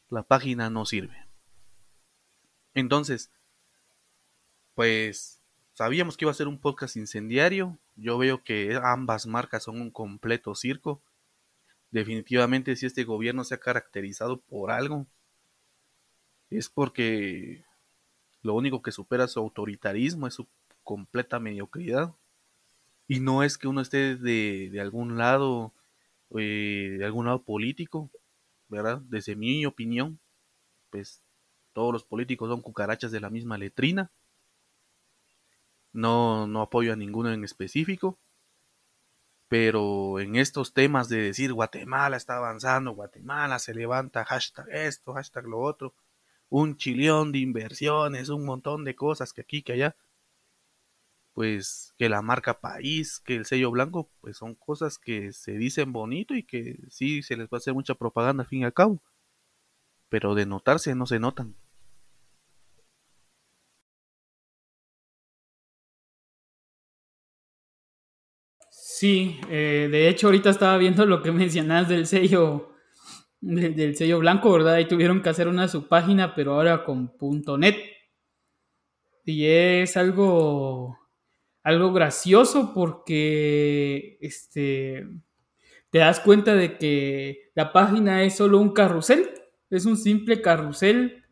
[0.09, 1.15] La página no sirve.
[2.73, 3.31] Entonces,
[4.73, 5.39] pues
[5.73, 7.77] sabíamos que iba a ser un podcast incendiario.
[7.95, 11.01] Yo veo que ambas marcas son un completo circo.
[11.91, 15.05] Definitivamente si este gobierno se ha caracterizado por algo,
[16.49, 17.63] es porque
[18.41, 20.47] lo único que supera su autoritarismo es su
[20.83, 22.13] completa mediocridad.
[23.07, 25.73] Y no es que uno esté de, algún lado,
[26.37, 28.09] eh, de algún lado político,
[28.69, 29.01] ¿verdad?
[29.05, 30.19] Desde mi opinión,
[30.89, 31.21] pues
[31.73, 34.11] todos los políticos son cucarachas de la misma letrina.
[35.91, 38.19] No, no apoyo a ninguno en específico.
[39.47, 45.45] Pero en estos temas de decir Guatemala está avanzando, Guatemala se levanta, hashtag esto, hashtag
[45.45, 45.95] lo otro,
[46.49, 49.95] un chillón de inversiones, un montón de cosas que aquí, que allá,
[51.39, 55.93] pues que la marca país, que el sello blanco, pues son cosas que se dicen
[55.93, 58.73] bonito y que sí se les va a hacer mucha propaganda al fin y al
[58.73, 59.01] cabo,
[60.09, 61.55] pero de notarse no se notan.
[68.69, 72.73] Sí, eh, de hecho ahorita estaba viendo lo que mencionas del sello,
[73.39, 74.79] del sello blanco, ¿verdad?
[74.79, 77.13] Y tuvieron que hacer una subpágina, pero ahora con
[77.59, 77.77] .net.
[79.23, 80.97] Y es algo,
[81.63, 85.07] algo gracioso porque, este,
[85.89, 89.29] te das cuenta de que la página es solo un carrusel,
[89.69, 91.25] es un simple carrusel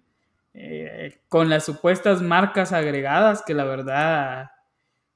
[0.53, 4.49] eh, con las supuestas marcas agregadas que la verdad,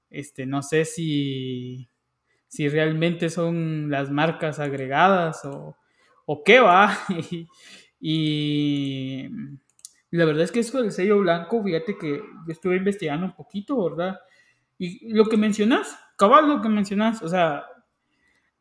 [0.09, 1.91] este, no sé si
[2.51, 6.97] si realmente son las marcas agregadas o, qué va.
[7.99, 9.29] y,
[10.09, 13.81] la verdad es que eso del sello blanco, fíjate que yo estuve investigando un poquito,
[13.89, 14.19] ¿verdad?
[14.83, 17.65] Y lo que mencionas, cabal lo que mencionas, o sea,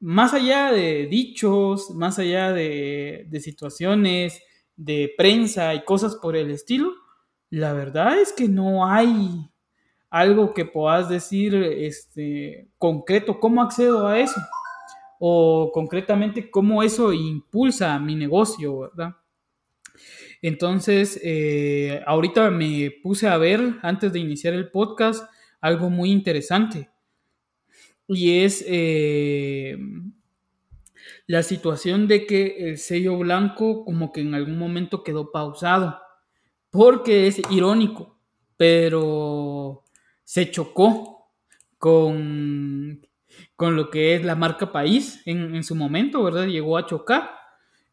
[0.01, 4.43] más allá de dichos, más allá de, situaciones,
[4.77, 6.93] de prensa y cosas por el estilo,
[7.49, 9.49] la verdad es que no hay
[10.11, 14.43] algo que puedas decir este, concreto, ¿cómo accedo a eso?
[15.21, 19.17] O concretamente, ¿cómo eso impulsa mi negocio, verdad?
[20.43, 25.25] Entonces, eh, ahorita me puse a ver, antes de iniciar el podcast,
[25.61, 26.91] algo muy interesante.
[28.07, 29.79] Y es eh,
[31.27, 36.01] la situación de que el sello blanco como que en algún momento quedó pausado.
[36.71, 38.19] Porque es irónico,
[38.57, 39.85] pero
[40.25, 41.33] se chocó
[41.79, 43.01] con,
[43.57, 46.47] con lo que es la marca país en, su momento, ¿verdad?
[46.47, 47.31] Llegó a chocar.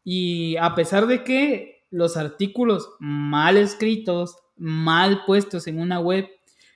[0.03, 6.27] Y a pesar de que los artículos mal escritos, mal puestos en una web,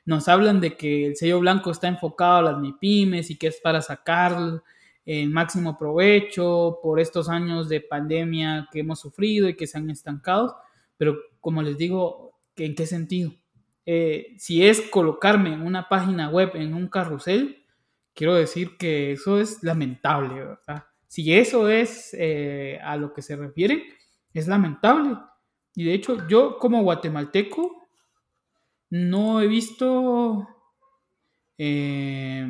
[0.06, 3.60] nos hablan de que el sello blanco está enfocado a las MIPIMES y que es
[3.62, 4.62] para sacar
[5.06, 9.90] el máximo provecho por estos años de pandemia que hemos sufrido y que se han
[9.90, 10.56] estancado.
[10.98, 13.34] Pero como les digo, ¿en qué sentido?
[13.86, 17.66] Eh, si es colocarme en una página web, en un carrusel,
[18.14, 20.86] quiero decir que eso es lamentable, ¿verdad?
[21.08, 23.84] Si eso es eh, a lo que se refiere,
[24.34, 25.18] es lamentable.
[25.76, 27.81] Y de hecho, yo como guatemalteco
[28.92, 30.48] no he visto,
[31.58, 32.48] eh,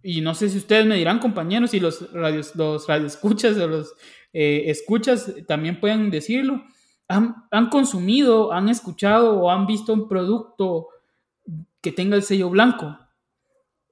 [0.00, 3.94] y no sé si ustedes me dirán, compañeros, y los radios, los radioescuchas o los
[4.32, 6.64] escuchas también pueden decirlo
[7.08, 10.88] han, consumido, han escuchado o han visto un producto
[11.80, 12.98] que tenga el sello blanco.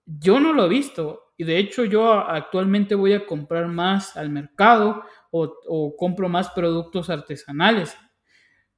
[0.07, 4.31] Yo no lo he visto y de hecho yo actualmente voy a comprar más al
[4.31, 7.97] mercado o, compro más productos artesanales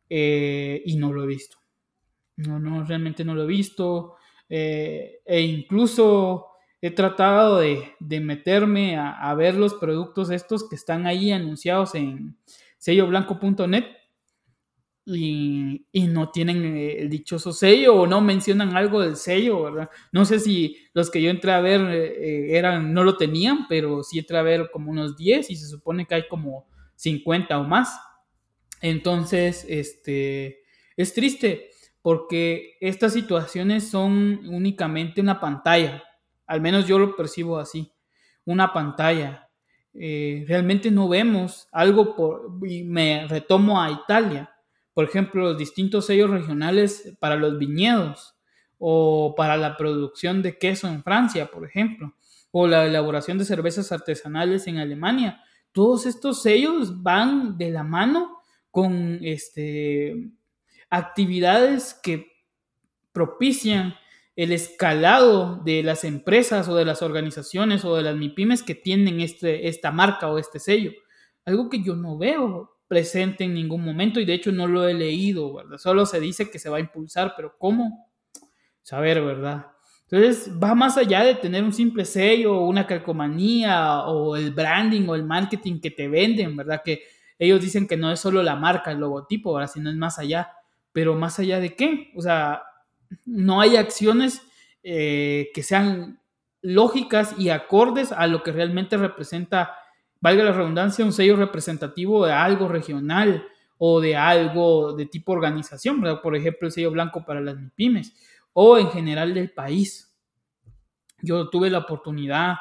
[0.09, 1.57] eh, y no lo he visto.
[2.37, 4.17] No, no, realmente no lo he visto
[4.49, 6.47] eh, e incluso
[6.81, 12.37] he tratado de, meterme a, a, ver los productos estos que están ahí anunciados en
[12.79, 13.85] selloblanco.net
[15.07, 19.91] y, no tienen eh, el dichoso sello o no mencionan algo del sello, ¿verdad?
[20.13, 24.03] No sé si los que yo entré a ver eh, eran, no lo tenían, pero
[24.03, 26.67] sí entré a ver como unos 10 y se supone que hay como
[26.97, 27.99] 50 o más.
[28.81, 30.63] Entonces, este,
[30.97, 31.71] es triste
[32.05, 36.05] porque estas situaciones son únicamente una pantalla,
[36.47, 37.91] al menos yo lo percibo así,
[38.45, 39.49] una pantalla.
[39.95, 44.51] Eh, realmente no vemos algo por, y me retomo a Italia
[44.95, 48.37] por ejemplo, los distintos sellos regionales para los viñedos
[48.79, 52.15] o para la producción de queso en Francia, por ejemplo,
[52.53, 55.43] o la elaboración de cervezas artesanales en Alemania.
[55.73, 58.39] Todos estos sellos van de la mano
[58.71, 60.31] con este,
[60.95, 62.33] actividades que
[63.13, 63.95] propician
[64.37, 69.21] el escalado de las empresas o de las organizaciones o de las MIPIMES que tienen
[69.21, 70.93] este, esta marca o este sello.
[71.45, 74.95] Algo que yo no veo presente en ningún momento y de hecho no lo he
[74.95, 75.79] leído, ¿verdad?
[75.79, 78.11] Solo se dice que se va a impulsar, pero ¿cómo?
[78.83, 79.67] Saber, ¿verdad?
[80.11, 85.09] Entonces va más allá de tener un simple sello o una calcomanía o el branding
[85.09, 86.83] o el marketing que te venden, ¿verdad?
[86.85, 87.03] Que
[87.39, 89.71] ellos dicen que no es solo la marca, el logotipo, ¿verdad?
[89.73, 90.51] Sino es más allá.
[90.95, 92.13] Pero más allá de qué?
[92.17, 92.63] O sea,
[93.27, 94.41] no hay acciones
[94.83, 96.21] eh, que sean
[96.63, 99.75] lógicas y acordes a lo que realmente representa,
[100.21, 103.45] valga la redundancia, un sello representativo de algo regional
[103.77, 108.15] o de algo de tipo organización, por ejemplo, el sello blanco para las MIPIMES
[108.55, 110.17] o en general del país.
[111.21, 112.55] Yo tuve la oportunidad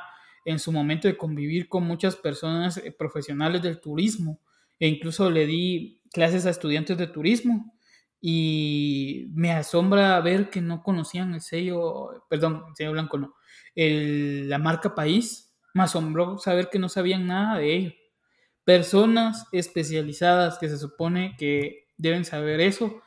[0.44, 4.40] en su momento de convivir con muchas personas eh, profesionales del turismo
[4.80, 7.73] e incluso le di clases a estudiantes de turismo
[8.26, 13.36] y me asombra ver que no conocían el sello, perdón, el sello blanco no,
[13.76, 17.92] la marca país, me asombró saber que no sabían nada de ello.
[18.64, 23.02] Personas especializadas que se supone que deben saber eso,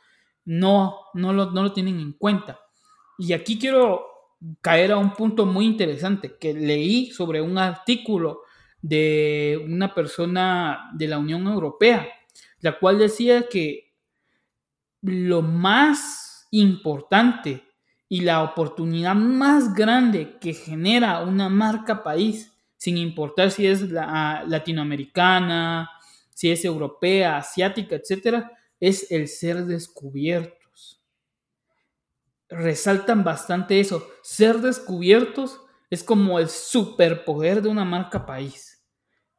[0.45, 2.59] no, no lo, no lo tienen en cuenta.
[3.17, 4.05] Y aquí quiero
[4.61, 8.41] caer a un punto muy interesante que leí sobre un artículo
[8.83, 12.07] de una persona de la Unión Europea,
[12.59, 13.86] la cual decía que
[15.01, 17.63] lo más importante
[18.09, 24.43] y la oportunidad más grande que genera una marca país, sin importar si es la,
[24.47, 25.89] latinoamericana,
[26.33, 31.01] si es europea, asiática, etcétera, es el ser descubiertos.
[32.49, 34.07] Resaltan bastante eso.
[34.23, 38.85] Ser descubiertos es como el superpoder de una marca país.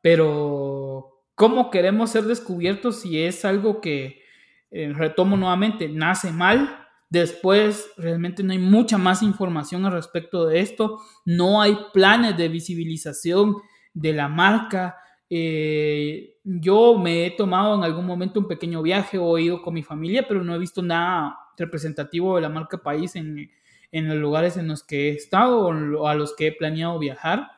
[0.01, 4.23] Pero, ¿cómo queremos ser descubiertos si es algo que
[4.70, 6.87] eh, retomo nuevamente, nace mal.
[7.11, 10.98] Después realmente no hay mucha más información al respecto de esto.
[11.24, 13.57] No hay planes de visibilización
[13.94, 14.96] de la marca.
[15.31, 19.74] Eh, yo me he tomado en algún momento un pequeño viaje o he ido con
[19.74, 23.50] mi familia, pero no he visto nada representativo de la marca país en,
[23.90, 27.48] en los lugares en los que he estado o a los que he planeado viajar.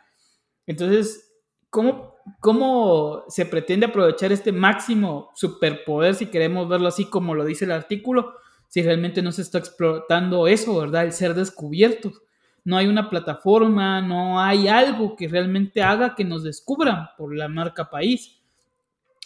[0.67, 1.33] Entonces,
[1.71, 7.65] ¿cómo ¿Cómo se pretende aprovechar este máximo superpoder, si queremos verlo así como lo dice
[7.65, 8.35] el artículo,
[8.69, 11.05] si realmente no se está explotando eso, ¿verdad?
[11.05, 12.23] El ser descubiertos.
[12.65, 17.49] No hay una plataforma, no hay algo que realmente haga que nos descubran por la
[17.49, 18.39] marca país.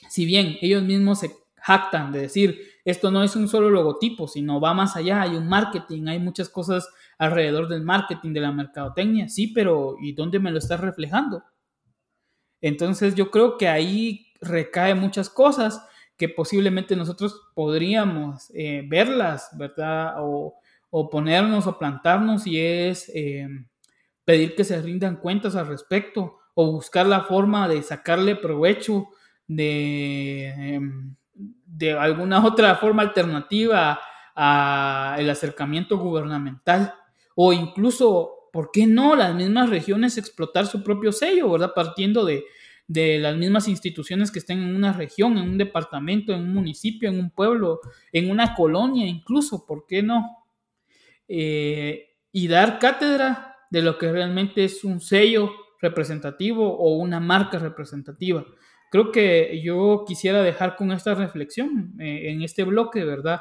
[0.08, 4.60] Si bien ellos mismos se jactan de decir, esto no es un solo logotipo, sino
[4.60, 6.88] va más allá, hay un marketing, hay muchas cosas
[7.18, 11.42] alrededor del marketing, de la mercadotecnia, sí, pero ¿y dónde me lo estás reflejando?
[12.66, 20.14] Entonces yo creo que ahí recae muchas cosas que posiblemente nosotros podríamos eh, verlas, ¿verdad?
[20.20, 20.58] O,
[21.10, 23.46] ponernos o plantarnos y es eh,
[24.24, 29.08] pedir que se rindan cuentas al respecto o buscar la forma de sacarle provecho
[29.46, 34.00] de, em, de alguna otra forma alternativa
[34.34, 36.94] al acercamiento gubernamental
[37.34, 41.72] o incluso ¿por qué no las mismas regiones explotar su propio sello, ¿verdad?
[41.74, 42.44] Partiendo de,
[42.86, 47.18] las mismas instituciones que estén en una región, en un departamento, en un municipio, en
[47.18, 47.80] un pueblo,
[48.12, 50.46] en una colonia incluso, ¿por qué no?
[51.26, 57.58] Eh, y dar cátedra de lo que realmente es un sello representativo o una marca
[57.58, 58.46] representativa.
[58.88, 63.40] Creo que yo quisiera dejar con esta reflexión eh, en este bloque, ¿verdad?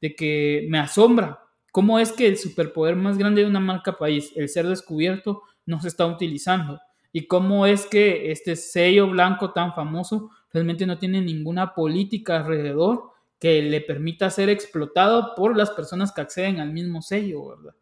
[0.00, 1.43] De que me asombra
[1.74, 5.80] ¿Cómo es que el superpoder más grande de una marca país, el ser descubierto, no
[5.80, 6.78] se está utilizando?
[7.10, 13.10] ¿Y cómo es que este sello blanco tan famoso realmente no tiene ninguna política alrededor
[13.40, 17.74] que le permita ser explotado por las personas que acceden al mismo sello, ¿verdad?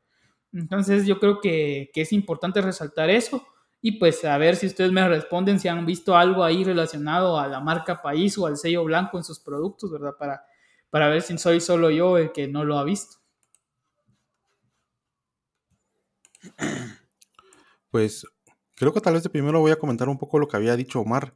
[0.55, 3.47] Entonces yo creo que, es importante resaltar eso
[3.83, 7.47] y pues a ver si ustedes me responden si han visto algo ahí relacionado a
[7.47, 10.13] la marca país o al sello blanco en sus productos, ¿verdad?
[10.19, 10.47] Para,
[10.89, 13.22] para ver si soy solo yo el que no lo ha visto.
[17.91, 18.27] Pues
[18.75, 21.01] creo que tal vez de primero voy a comentar un poco lo que había dicho
[21.01, 21.35] Omar.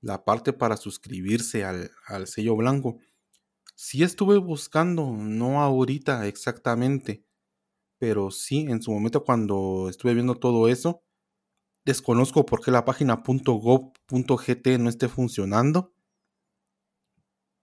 [0.00, 1.90] La parte para suscribirse al,
[2.26, 2.98] sello blanco.
[3.74, 7.24] Sí estuve buscando, no ahorita exactamente,
[7.98, 11.02] pero sí en su momento cuando estuve viendo todo eso,
[11.84, 15.92] desconozco por qué la página .gov.gt no esté funcionando.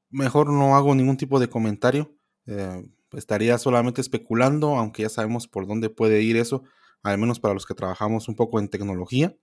[0.10, 2.16] Mejor no hago ningún tipo de comentario.
[2.46, 2.84] Eh,
[3.14, 6.64] estaría solamente especulando, aunque ya sabemos por dónde puede ir eso,
[7.04, 9.36] al menos para los que trabajamos un poco en tecnología.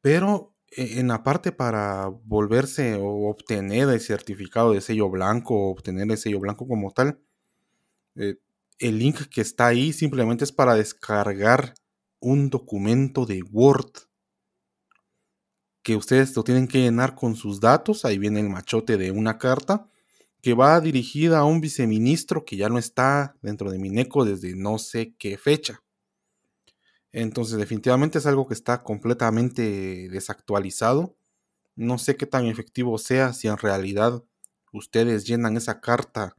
[0.00, 5.70] Pero e, en la parte para volverse o obtener el certificado de sello blanco o
[5.70, 7.20] obtener el sello blanco como tal,
[8.16, 8.36] eh,
[8.78, 11.74] el link que está ahí simplemente es para descargar
[12.20, 13.92] un documento de Word
[15.82, 18.04] que ustedes lo tienen que llenar con sus datos.
[18.04, 19.88] Ahí viene el machote de una carta
[20.42, 24.78] que va dirigida a un viceministro que ya no está dentro de Mineco desde no
[24.78, 25.82] sé qué fecha.
[27.12, 31.16] Entonces definitivamente es algo que está completamente desactualizado.
[31.74, 34.22] No sé qué tan efectivo sea si en realidad
[34.72, 36.36] ustedes llenan esa carta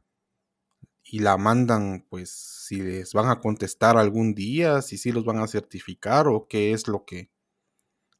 [1.10, 5.38] y la mandan, pues si les van a contestar algún día, si sí los van
[5.38, 7.30] a certificar o qué es lo que,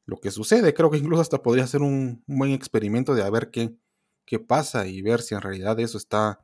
[0.05, 0.73] lo que sucede.
[0.73, 3.75] Creo que incluso hasta podría ser un, buen experimento de a ver qué,
[4.29, 6.39] qué pasa y ver si en realidad eso está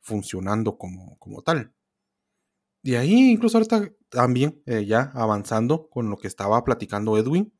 [0.00, 1.72] funcionando como, como tal.
[2.82, 7.52] De ahí, incluso ahorita también, eh, ya avanzando con lo que estaba platicando Edwin.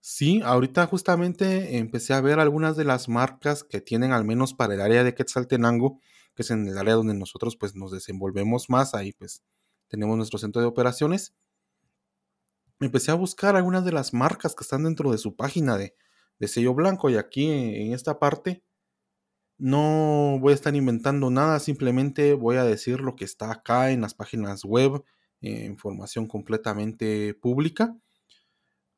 [0.00, 4.74] Sí, ahorita justamente empecé a ver algunas de las marcas que tienen al menos para
[4.74, 6.00] el área de Quetzaltenango
[6.38, 9.42] que es en el área donde nosotros pues nos desenvolvemos más, ahí pues
[9.88, 11.34] tenemos nuestro centro de operaciones.
[12.78, 15.96] Empecé a buscar algunas de las marcas que están dentro de su página de,
[16.46, 18.62] sello blanco y aquí en esta parte
[19.58, 24.00] no voy a estar inventando nada, simplemente voy a decir lo que está acá en
[24.00, 25.04] las páginas web,
[25.40, 27.96] eh, información completamente pública.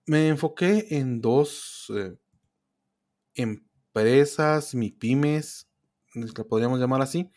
[0.07, 2.17] Me enfoqué en dos eh,
[3.35, 5.69] empresas, mi pymes,
[6.15, 7.31] la podríamos llamar así,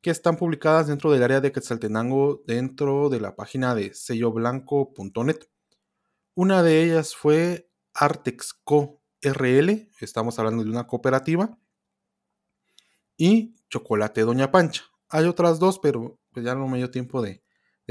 [0.00, 5.48] que están publicadas dentro del área de Quetzaltenango dentro de la página de selloblanco.net.
[6.34, 11.58] Una de ellas fue Artexco RL, estamos hablando de una cooperativa,
[13.20, 14.84] y Chocolate Doña Pancha.
[15.10, 17.42] Hay otras dos, pero pues ya no me dio tiempo de,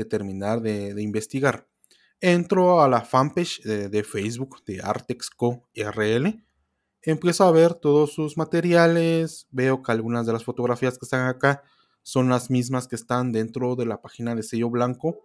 [0.09, 1.67] terminar de, investigar.
[2.19, 6.43] Entro a la fanpage de, de Facebook de Artexco RL
[7.01, 11.63] empiezo a ver todos sus materiales, veo que algunas de las fotografías que están acá
[12.01, 15.19] son las mismas que están dentro de la página de sello blanco,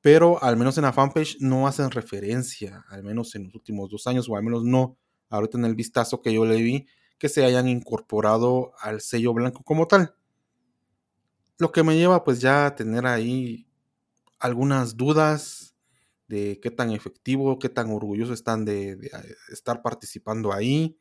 [0.00, 4.06] pero al menos en la fanpage no hacen referencia, al menos en los últimos dos
[4.06, 4.98] años, o al menos no
[5.30, 6.86] ahorita en el vistazo que yo le vi,
[7.22, 10.16] que se hayan incorporado al sello blanco como tal.
[11.56, 13.68] Lo que me lleva pues ya a tener ahí
[14.40, 15.76] algunas dudas,
[16.26, 19.10] de qué tan efectivo, qué tan orgullosos están de, eh,
[19.52, 20.98] estar participando ahí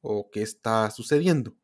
[0.00, 1.54] o qué está sucediendo.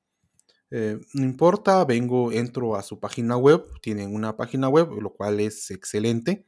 [0.70, 5.40] Eh, no importa, vengo, entro a su página web, tienen una página web, lo cual
[5.40, 6.44] es excelente.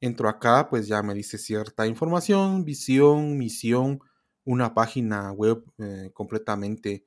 [0.00, 4.00] Entro acá, pues ya me dice cierta información, visión, misión,
[4.44, 7.04] una página web eh, completamente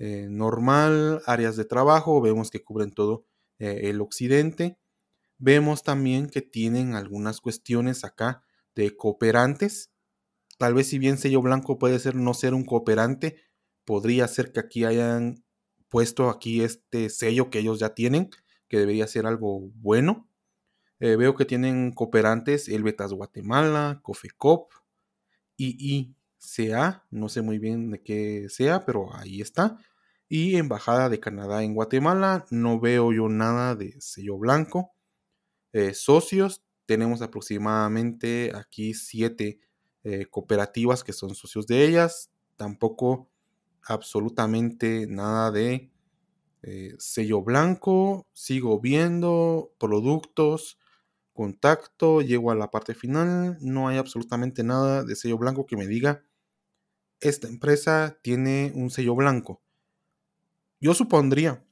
[0.00, 3.24] normal, áreas de trabajo, vemos que cubren todo
[3.58, 4.78] el occidente.
[5.38, 8.44] Vemos también que tienen algunas cuestiones acá
[8.76, 9.90] de cooperantes.
[10.56, 13.40] Tal vez si bien sello blanco puede ser no ser un cooperante,
[13.84, 15.44] podría ser que aquí hayan
[15.88, 18.30] puesto aquí este sello que ellos ya tienen,
[18.68, 20.28] que debería ser algo bueno.
[21.00, 24.72] Eh, veo que tienen cooperantes el Betas Guatemala, Cofecop,
[26.40, 29.78] IICA, no sé muy bien de qué sea, pero ahí está.
[30.28, 34.92] Y Embajada de Canadá en Guatemala, no veo yo nada de sello blanco.
[35.72, 39.60] Eh, socios, tenemos aproximadamente aquí siete
[40.04, 43.28] eh, cooperativas que son socios de ellas, tampoco
[43.82, 45.90] absolutamente nada de
[46.62, 50.78] eh, sello blanco, sigo viendo productos,
[51.32, 55.86] contacto, llego a la parte final, no hay absolutamente nada de sello blanco que me
[55.86, 56.24] diga,
[57.20, 59.62] esta empresa tiene un sello blanco.
[60.80, 61.64] Yo supondría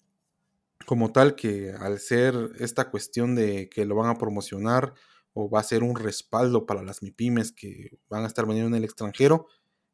[0.86, 4.94] como tal que al ser esta cuestión de que lo van a promocionar
[5.32, 8.82] o va a ser un respaldo para las MIPIMES que van a estar vendiendo en
[8.82, 9.46] el extranjero,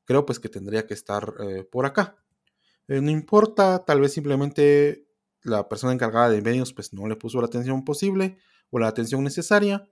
[0.05, 2.17] creo pues que tendría que estar eh, por acá.
[2.89, 5.07] Eh, no importa, tal vez simplemente
[5.43, 8.39] la persona encargada de medios pues no le puso la atención posible
[8.71, 9.89] o la atención necesaria.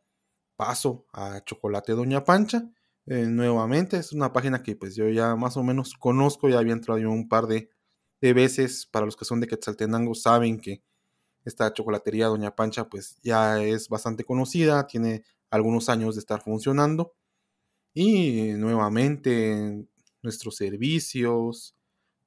[0.56, 2.70] Paso a Chocolate Doña Pancha.
[3.06, 6.72] Eh, nuevamente es una página que pues yo ya más o menos conozco, ya había
[6.74, 7.70] entrado yo un par de,
[8.20, 8.86] de veces.
[8.86, 10.82] Para los que son de Quetzaltenango saben que
[11.44, 17.14] esta chocolatería Doña Pancha pues ya es bastante conocida, tiene algunos años de estar funcionando.
[17.94, 19.86] Y nuevamente
[20.22, 21.76] nuestros servicios,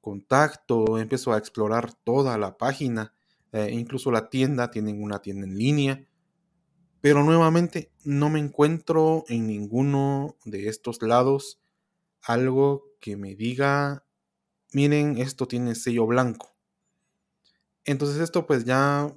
[0.00, 3.14] contacto, empezó a explorar toda la página,
[3.52, 6.06] eh, incluso la tienda, tienen una tienda en línea.
[7.04, 11.60] Pero nuevamente no me encuentro en ninguno de estos lados
[12.22, 14.06] algo que me diga,
[14.72, 16.54] miren, esto tiene sello blanco.
[17.84, 19.14] Entonces esto pues ya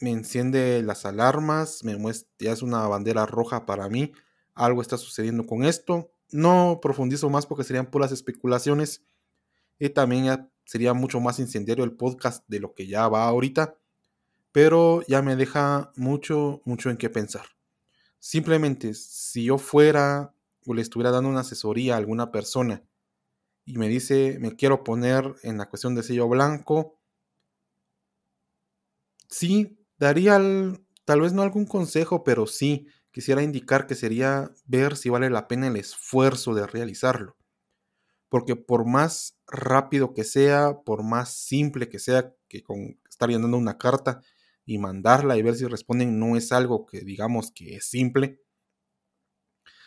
[0.00, 4.12] me enciende las alarmas, me muestra, ya es una bandera roja para mí,
[4.52, 6.12] algo está sucediendo con esto.
[6.30, 9.02] No profundizo más porque serían puras especulaciones
[9.78, 13.78] y también ya sería mucho más incendiario el podcast de lo que ya va ahorita,
[14.52, 17.46] pero ya me deja mucho, mucho en qué pensar.
[18.18, 20.34] Simplemente, si yo fuera
[20.66, 22.84] o le estuviera dando una asesoría a alguna persona
[23.64, 27.00] y me dice, me quiero poner en la cuestión de sello blanco,
[29.28, 30.38] sí, daría
[31.04, 35.48] tal vez no algún consejo, pero sí quisiera indicar que sería ver si vale la
[35.48, 37.36] pena el esfuerzo de realizarlo.
[38.28, 43.56] Porque por más rápido que sea, por más simple que sea que con estar llenando
[43.58, 44.22] una carta
[44.64, 48.40] y mandarla y ver si responden no es algo que digamos que es simple.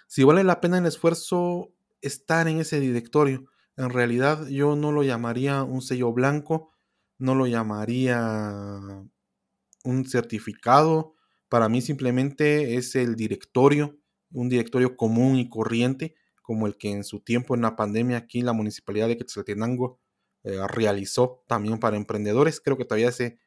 [0.07, 3.45] Si vale la pena el esfuerzo estar en ese directorio,
[3.77, 6.71] en realidad yo no lo llamaría un sello blanco,
[7.17, 8.29] no lo llamaría
[9.83, 11.15] un certificado.
[11.49, 13.97] Para mí simplemente es el directorio,
[14.31, 18.41] un directorio común y corriente, como el que en su tiempo en la pandemia aquí
[18.41, 19.99] la municipalidad de Quetzaltenango
[20.43, 22.61] eh, realizó también para emprendedores.
[22.61, 23.39] Creo que todavía ese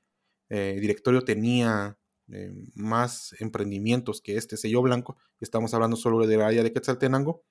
[0.48, 1.98] eh, directorio tenía
[2.30, 5.16] eh, más emprendimientos que este sello blanco.
[5.40, 7.44] Estamos hablando solo del área de Quetzaltenango.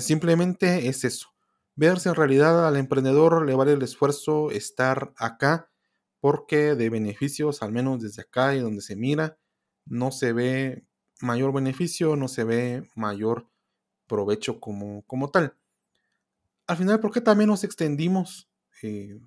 [0.00, 1.32] simplemente es eso
[1.74, 5.70] ver si en realidad al emprendedor le vale el esfuerzo estar acá,
[6.20, 9.38] porque de beneficios, al menos desde acá y donde se mira,
[9.84, 10.86] no se ve
[11.20, 13.48] mayor beneficio, no se ve mayor
[14.06, 15.56] provecho como, como tal.
[16.66, 18.48] Al final, ¿por qué también nos extendimos
[18.82, 19.18] eh,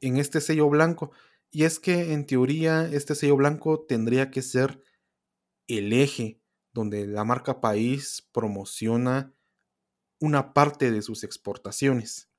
[0.00, 1.10] en este sello blanco?
[1.54, 4.82] Y es que en teoría este sello blanco tendría que ser
[5.68, 6.40] el eje
[6.72, 9.32] donde la marca país promociona
[10.20, 12.30] una parte de sus exportaciones.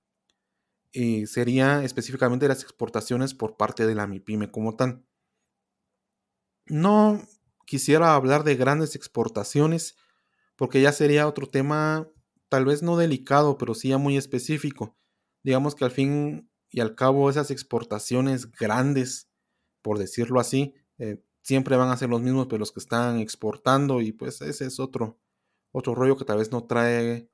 [0.91, 5.05] y sería específicamente las exportaciones por parte de la MIPYME como tal.
[6.67, 7.21] No
[7.65, 9.95] quisiera hablar de grandes exportaciones
[10.55, 12.07] porque ya sería otro tema
[12.49, 14.97] tal vez no delicado, pero sí ya muy específico.
[15.43, 19.29] Digamos que al fin y al cabo esas exportaciones grandes,
[19.81, 24.01] por decirlo así, eh, siempre van a ser los mismos, pero los que están exportando
[24.01, 25.17] y pues ese es otro,
[25.71, 27.29] otro rollo que tal vez no trae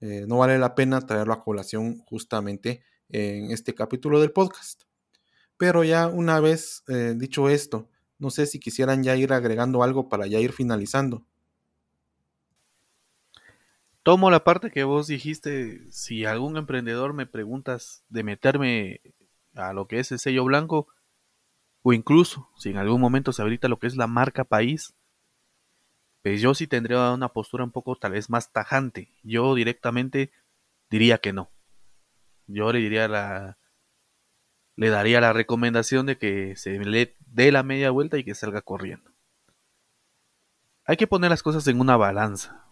[0.00, 4.82] eh, no vale la pena traerlo a colación justamente en este capítulo del podcast.
[5.56, 10.08] Pero ya una vez eh, dicho esto, no sé si quisieran ya ir agregando algo
[10.08, 11.26] para ya ir finalizando.
[14.06, 19.00] Tomo la parte que vos dijiste, si algún emprendedor me preguntas de meterme
[19.56, 20.86] a lo que es el sello blanco,
[21.82, 24.94] o incluso si en algún momento se habilita lo que es la marca país,
[26.22, 29.10] pues yo sí tendría una postura un poco tal vez más tajante.
[29.24, 30.30] Yo directamente
[30.88, 31.50] diría que no.
[32.46, 33.58] Yo le diría la
[34.76, 38.62] le daría la recomendación de que se le dé la media vuelta y que salga
[38.62, 39.10] corriendo.
[40.84, 42.65] Hay que poner las cosas en una balanza.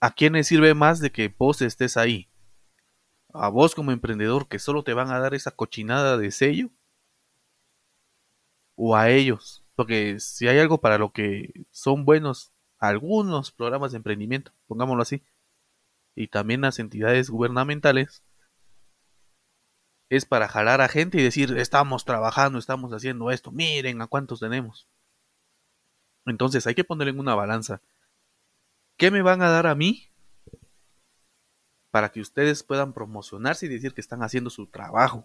[0.00, 2.28] ¿A quién le sirve más de que vos estés ahí?
[3.32, 6.70] ¿A vos como emprendedor que solo te van a dar esa cochinada de sello?
[8.76, 13.98] ¿O a ellos porque si hay algo para lo que son buenos algunos programas de
[13.98, 15.22] emprendimiento, pongámoslo así,
[16.16, 18.24] y también las entidades gubernamentales,
[20.08, 24.40] es para jalar a gente y decir, estamos trabajando, estamos haciendo esto, miren a cuántos
[24.40, 24.88] tenemos.
[26.26, 27.80] Entonces hay que poner en una balanza.
[28.98, 30.08] ¿Qué me van a dar a mí
[31.92, 35.24] para que ustedes puedan promocionarse y decir que están haciendo su trabajo?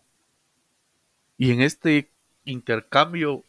[1.39, 2.11] Y en este
[2.45, 3.43] intercambio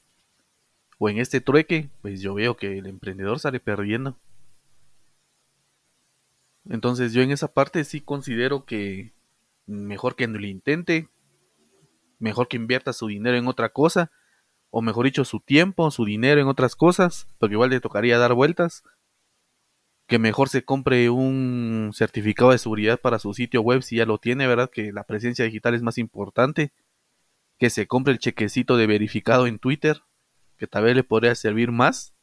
[0.99, 4.16] o en este trueque, pues yo veo que el emprendedor sale perdiendo.
[6.70, 9.12] Entonces yo en esa parte sí considero que
[9.66, 11.11] mejor que no lo intente,
[12.18, 14.11] mejor que invierta su dinero en otra cosa,
[14.70, 18.33] o mejor dicho, su tiempo, su dinero en otras cosas, porque igual le tocaría dar
[18.33, 18.85] vueltas,
[20.07, 24.19] que mejor se compre un certificado de seguridad para su sitio web si ya lo
[24.19, 24.71] tiene, ¿verdad?
[24.71, 26.73] Que la presencia digital es más importante,
[27.59, 30.03] que se compre el chequecito de verificado en Twitter,
[30.59, 32.15] que tal vez le podría servir más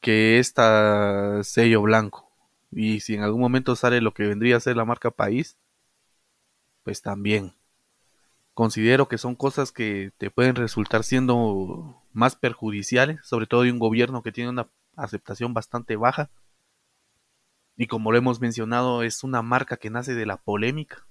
[0.00, 2.30] que esta sello blanco.
[2.70, 5.56] Y si en algún momento sale lo que vendría a ser la marca país,
[6.82, 7.54] pues también.
[8.54, 13.78] Considero que son cosas que te pueden resultar siendo más perjudiciales, sobre todo de un
[13.78, 16.30] gobierno que tiene una aceptación bastante baja.
[17.82, 21.04] Y como lo hemos mencionado, es una marca que nace de la polémica.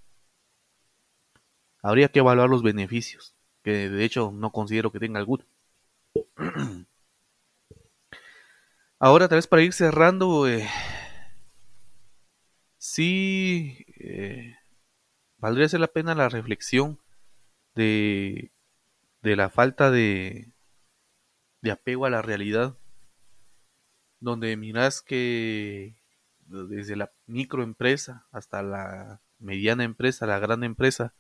[1.84, 5.44] Habría que evaluar los beneficios, que de hecho no considero que tenga alguno.
[9.00, 10.66] Ahora, tal vez para ir cerrando, eh,
[12.78, 14.56] sí eh,
[15.40, 17.02] valdría ser la pena la reflexión
[17.76, 18.54] de,
[19.22, 20.54] de la falta de,
[21.62, 22.78] de apego a la realidad,
[24.22, 26.01] donde miras que
[26.52, 31.14] desde la microempresa hasta la mediana empresa, la gran empresa,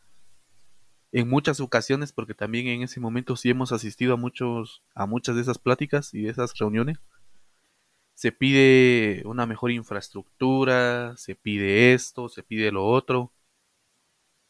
[1.11, 5.35] en muchas ocasiones, porque también en ese momento sí hemos asistido a muchos, a muchas
[5.35, 6.99] de esas pláticas y de esas reuniones,
[8.13, 13.33] se pide una mejor infraestructura, se pide esto, se pide lo otro,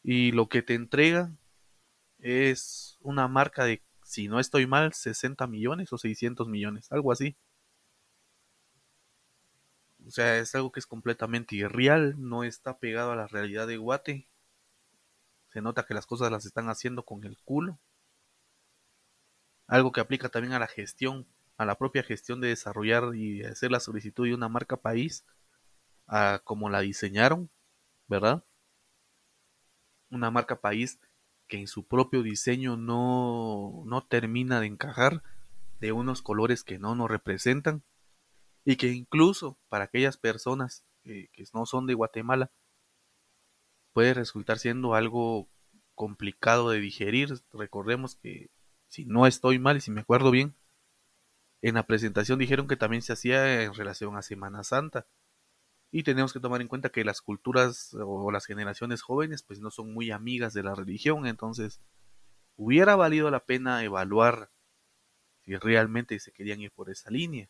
[0.04, 1.32] y lo que te entrega
[2.20, 7.36] es una marca de, si no estoy mal, 60 millones o 600 millones, algo así.
[10.12, 13.78] O sea, es algo que es completamente irreal, no está pegado a la realidad de
[13.78, 14.28] Guate.
[15.54, 17.80] Se nota que las cosas las están haciendo con el culo.
[19.68, 23.72] Algo que aplica también a la gestión, a la propia gestión de desarrollar y hacer
[23.72, 25.24] la solicitud de una marca país,
[26.08, 27.50] a como la diseñaron,
[28.10, 28.44] ¿verdad?
[30.10, 31.00] Una marca país
[31.48, 35.24] que en su propio diseño no, no termina de encajar,
[35.80, 37.82] de unos colores que no nos representan
[38.64, 42.52] y que incluso para aquellas personas que, no son de Guatemala
[43.94, 45.50] puede resultar siendo algo
[45.96, 47.34] complicado de digerir.
[47.52, 48.50] Recordemos que
[48.88, 50.56] si no estoy mal y si me acuerdo bien,
[51.62, 55.08] en la presentación dijeron que también se hacía en relación a Semana Santa.
[55.92, 59.72] Y tenemos que tomar en cuenta que las culturas o las generaciones jóvenes pues no
[59.72, 61.82] son muy amigas de la religión, entonces
[62.56, 64.52] hubiera valido la pena evaluar
[65.42, 67.50] si realmente se querían ir por esa línea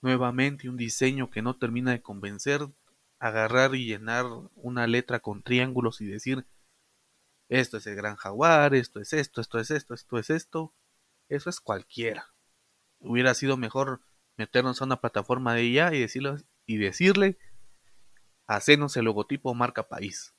[0.00, 2.68] nuevamente un diseño que no termina de convencer,
[3.18, 6.46] agarrar y llenar una letra con triángulos y decir,
[7.48, 10.74] esto es el gran jaguar, esto es esto, esto es esto, esto es esto,
[11.28, 12.26] eso es cualquiera.
[13.00, 14.02] Hubiera sido mejor
[14.36, 16.36] meternos a una plataforma de ella y decirle,
[16.66, 17.38] y decirle
[18.46, 20.34] hacernos el logotipo marca país.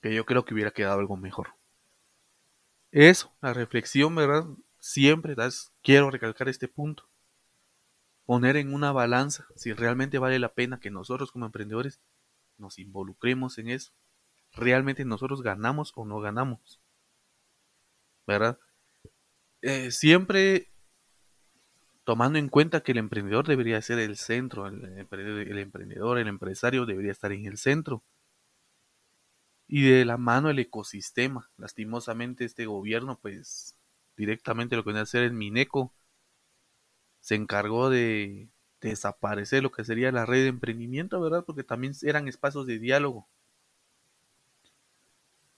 [0.00, 1.54] Que yo creo que hubiera quedado algo mejor.
[2.90, 4.44] Eso, la reflexión, ¿verdad?
[4.78, 5.34] Siempre
[5.82, 7.08] quiero recalcar este punto
[8.26, 12.00] poner en una balanza si realmente vale la pena que nosotros como emprendedores
[12.58, 13.92] nos involucremos en eso.
[14.52, 16.80] ¿Realmente nosotros ganamos o no ganamos?
[18.26, 18.58] ¿Verdad?
[19.60, 20.70] Eh, siempre
[22.04, 26.86] tomando en cuenta que el emprendedor debería ser el centro, el, el emprendedor, el empresario
[26.86, 28.04] debería estar en el centro.
[29.66, 31.50] Y de la mano el ecosistema.
[31.56, 33.74] Lastimosamente este gobierno, pues
[34.16, 35.94] directamente lo que viene a hacer el Mineco
[37.24, 38.50] se encargó de
[38.82, 41.42] desaparecer lo que sería la red de emprendimiento, ¿verdad?
[41.46, 43.26] Porque también eran espacios de diálogo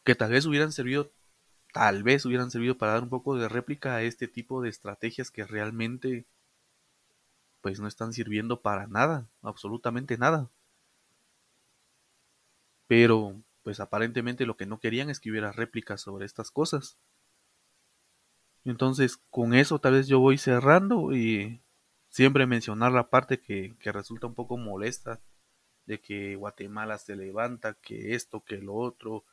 [0.05, 1.11] que tal vez hubieran servido,
[1.73, 5.33] tal vez hubieran servido para dar un poco de réplica a este tipo de estrategias
[5.33, 6.25] que realmente
[7.62, 10.49] pues no están sirviendo para nada, absolutamente nada.
[12.87, 16.97] Pero pues aparentemente lo que no querían es que hubiera réplicas sobre estas cosas.
[18.67, 21.62] Entonces, con eso tal vez yo voy cerrando y
[22.09, 25.23] siempre mencionar la parte que, resulta un poco molesta
[25.87, 29.25] de que Guatemala se levanta, que esto, que lo otro,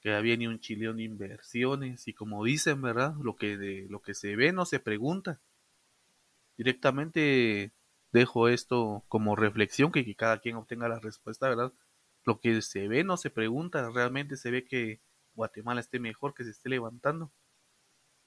[0.00, 3.14] que viene un chillón de inversiones y como dicen, ¿verdad?
[3.22, 5.40] Lo que, de, lo que se ve no se pregunta.
[6.56, 7.72] Directamente
[8.12, 11.72] dejo esto como reflexión, que, que cada quien obtenga la respuesta, ¿verdad?
[12.24, 15.00] Lo que se ve no se pregunta, realmente se ve que
[15.34, 17.32] Guatemala esté mejor, que se esté levantando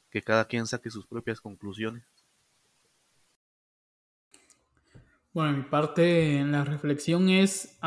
[0.09, 2.03] que cada quien saque sus propias conclusiones.
[5.33, 7.77] Bueno, mi parte en la reflexión es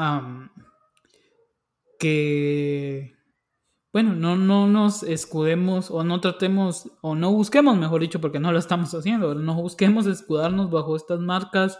[1.99, 3.16] que,
[3.93, 8.53] bueno, no, no nos escudemos o no tratemos, o no busquemos, mejor dicho, porque no
[8.53, 11.79] lo estamos haciendo, no busquemos escudarnos bajo estas marcas,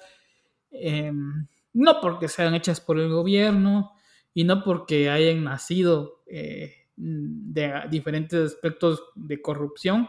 [0.73, 3.93] em, no porque sean hechas por el gobierno
[4.35, 10.09] y no porque hayan nacido eh, de diferentes aspectos de corrupción,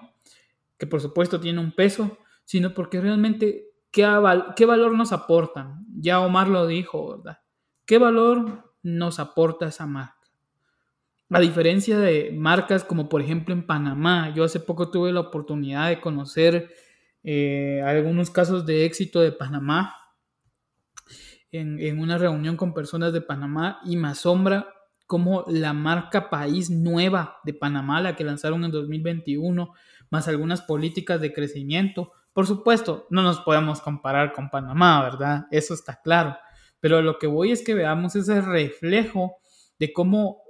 [0.82, 4.04] que por supuesto tiene un peso, sino porque realmente qué,
[4.56, 5.86] qué valor nos aportan.
[5.96, 7.38] Ya Omar lo dijo, ¿verdad?
[7.86, 10.18] ¿Qué valor nos aporta esa marca?
[11.30, 15.88] A diferencia de marcas como por ejemplo en Panamá, yo hace poco tuve la oportunidad
[15.88, 16.74] de conocer
[17.24, 19.96] eh, algunos casos de éxito de Panamá
[21.52, 24.68] en, en, una reunión con personas de Panamá y me asombra
[25.06, 29.76] cómo la marca país nueva de Panamá, la que lanzaron en 2021,
[30.12, 32.12] más algunas políticas de crecimiento.
[32.34, 35.47] Por supuesto, no nos podemos comparar con Panamá, ¿verdad?
[35.49, 36.38] Eso está claro.
[36.80, 39.38] Pero lo que voy es que veamos ese reflejo
[39.80, 40.43] de cómo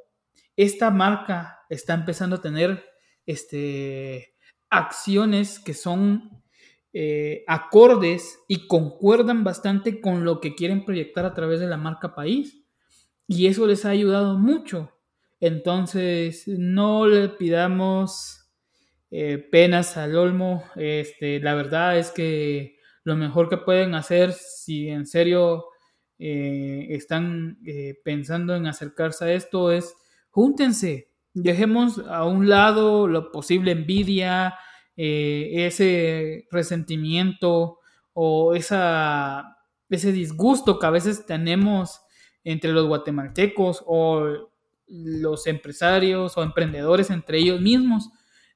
[0.57, 2.84] esta marca está empezando a tener
[3.26, 4.36] este,
[4.70, 6.41] acciones que son
[6.93, 12.16] eh, acordes y concuerdan bastante con lo que quieren proyectar a través de la marca
[12.16, 12.64] país.
[13.28, 14.91] Y eso les ha ayudado mucho
[15.39, 18.41] Entonces, no le pidamos
[19.14, 20.64] eh, penas al olmo.
[20.78, 25.66] Este, la verdad es que lo mejor que pueden hacer, si en serio
[26.18, 29.93] eh, están eh, pensando en acercarse a esto, es
[30.30, 34.55] júntense, dejemos a un lado lo posible envidia,
[34.95, 37.80] ese resentimiento
[38.14, 39.57] o esa,
[39.89, 42.01] ese disgusto que a veces tenemos
[42.43, 44.51] entre los guatemaltecos o
[44.88, 48.12] los empresarios o emprendedores entre ellos mismos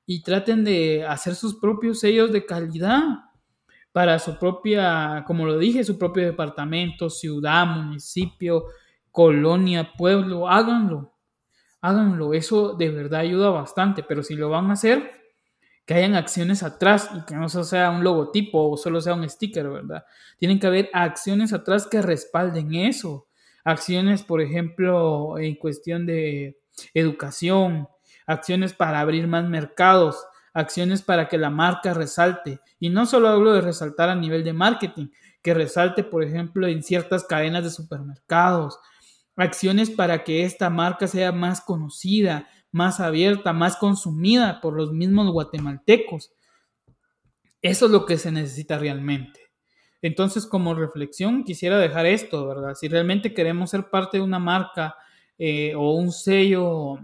[0.06, 3.02] y traten de hacer sus propios sellos de calidad
[3.92, 8.66] para su propia, como lo dije, su propio departamento, ciudad, municipio,
[9.10, 11.14] colonia, pueblo, háganlo,
[11.82, 15.12] háganlo, eso de verdad ayuda bastante, pero si lo van a hacer,
[15.86, 19.70] que hayan acciones atrás y que no sea un logotipo o solo sea un sticker,
[19.70, 20.04] ¿verdad?
[20.38, 23.28] Tienen que haber acciones atrás que respalden eso.
[23.64, 26.58] Acciones, por ejemplo, en cuestión de
[26.94, 27.88] educación,
[28.26, 32.60] acciones para abrir más mercados, acciones para que la marca resalte.
[32.80, 35.08] Y no solo hablo de resaltar a nivel de marketing,
[35.42, 38.80] que resalte, por ejemplo, en ciertas cadenas de supermercados,
[39.36, 45.32] acciones para que esta marca sea más conocida, más abierta, más consumida por los mismos
[45.32, 46.32] guatemaltecos.
[47.62, 49.40] Eso es lo que se necesita realmente.
[50.02, 52.76] Entonces, como reflexión, quisiera dejar esto, ¿verdad?
[52.76, 54.96] Si realmente queremos ser parte de una marca
[55.38, 57.00] eh, o un sello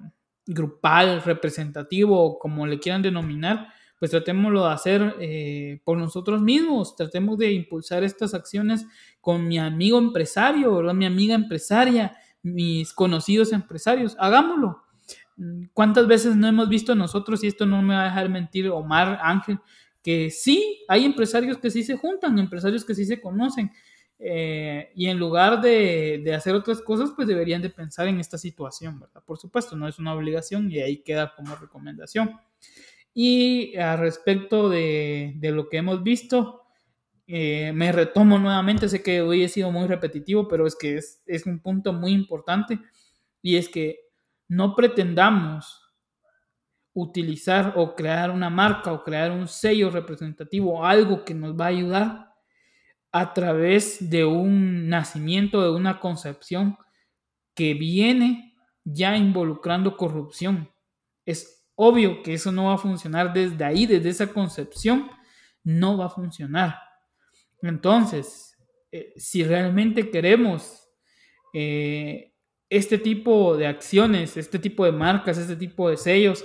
[0.45, 3.67] grupal, representativo, como le quieran denominar,
[3.99, 8.85] pues tratémoslo de hacer eh, por nosotros mismos, tratemos de impulsar estas acciones
[9.19, 10.95] con mi amigo empresario, ¿verdad?
[10.95, 14.83] mi amiga empresaria, mis conocidos empresarios, hagámoslo.
[15.73, 19.19] ¿Cuántas veces no hemos visto nosotros, y esto no me va a dejar mentir Omar,
[19.21, 19.59] Ángel,
[20.03, 23.71] que sí, hay empresarios que sí se juntan, empresarios que sí se conocen,
[24.24, 28.38] eh, y en lugar de, de, hacer otras cosas, pues deberían de pensar en esta
[28.38, 29.24] situación, ¿verdad?
[29.26, 32.39] Por supuesto, no es una obligación y ahí queda como recomendación.
[33.15, 36.61] Y a respecto de, de lo que hemos visto,
[37.26, 41.24] eh, me retomo nuevamente, sé que hoy he sido muy repetitivo, pero es que es,
[41.26, 42.80] es un punto muy importante
[43.41, 44.01] y es que
[44.47, 45.82] no pretendamos
[46.93, 51.69] utilizar o crear una marca o crear un sello representativo, algo que nos va a
[51.69, 52.30] ayudar
[53.12, 56.78] a través de un nacimiento, de una concepción
[57.53, 60.70] que viene ya involucrando corrupción.
[61.26, 65.09] Es obvio que eso no va a funcionar desde ahí, desde esa concepción,
[65.64, 66.80] no va a funcionar.
[67.62, 68.57] Entonces,
[68.91, 70.89] eh, si realmente queremos
[71.53, 72.34] eh,
[72.70, 76.43] este tipo de acciones, este tipo de marcas, este tipo de sellos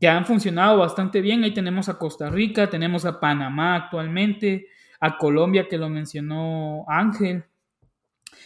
[0.00, 1.44] que han funcionado bastante bien.
[1.44, 4.66] Ahí tenemos a Costa Rica, tenemos a Panamá actualmente,
[5.00, 7.44] a Colombia que lo mencionó Ángel.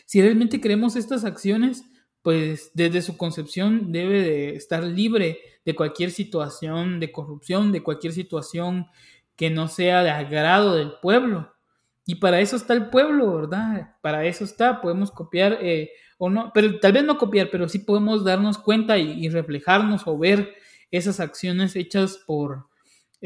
[0.06, 1.84] Si realmente queremos estas acciones,
[2.22, 8.12] pues desde su concepción debe de estar libre de cualquier situación de corrupción, de cualquier
[8.12, 8.86] situación
[9.36, 11.52] que no sea de agrado del pueblo.
[12.06, 13.96] Y para eso está el pueblo, ¿verdad?
[14.02, 17.78] Para eso está, podemos copiar eh, o no, pero tal vez no copiar, pero sí
[17.78, 20.54] podemos darnos cuenta y, reflejarnos o ver
[20.90, 22.68] esas acciones hechas por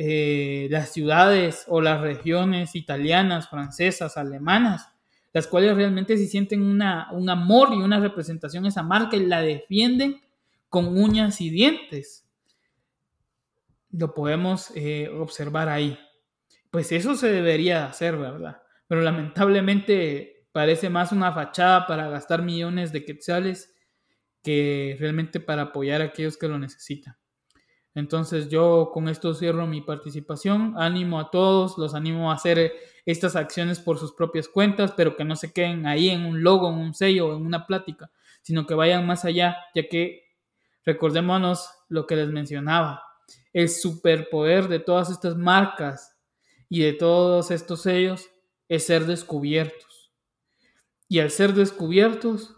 [0.00, 4.92] eh, las ciudades o las regiones italianas, francesas, alemanas,
[5.32, 9.26] las cuales realmente se sienten una, un amor y una representación a esa marca y
[9.26, 10.20] la defienden
[10.68, 12.24] con uñas y dientes.
[13.90, 15.98] Lo podemos eh, observar ahí.
[16.70, 18.62] Pues eso se debería hacer, ¿verdad?
[18.86, 23.74] Pero lamentablemente parece más una fachada para gastar millones de quetzales
[24.44, 27.16] que realmente para apoyar a aquellos que lo necesitan.
[27.98, 30.74] Entonces yo con esto cierro mi participación.
[30.76, 32.72] Ánimo a todos, los animo a hacer
[33.04, 36.70] estas acciones por sus propias cuentas, pero que no se queden ahí en un logo,
[36.70, 40.22] en un sello, en una plática, sino que vayan más allá, ya que
[40.84, 43.02] recordémonos lo que les mencionaba,
[43.52, 46.16] el superpoder de todas estas marcas
[46.68, 48.30] y de todos estos sellos
[48.68, 50.12] es ser descubiertos
[51.08, 52.54] y al ser descubiertos,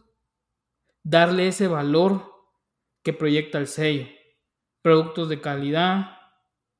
[1.03, 2.31] darle ese valor
[3.03, 4.20] que proyecta el sello.
[4.83, 6.19] Productos de calidad,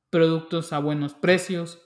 [0.09, 1.81] productos a buenos precios,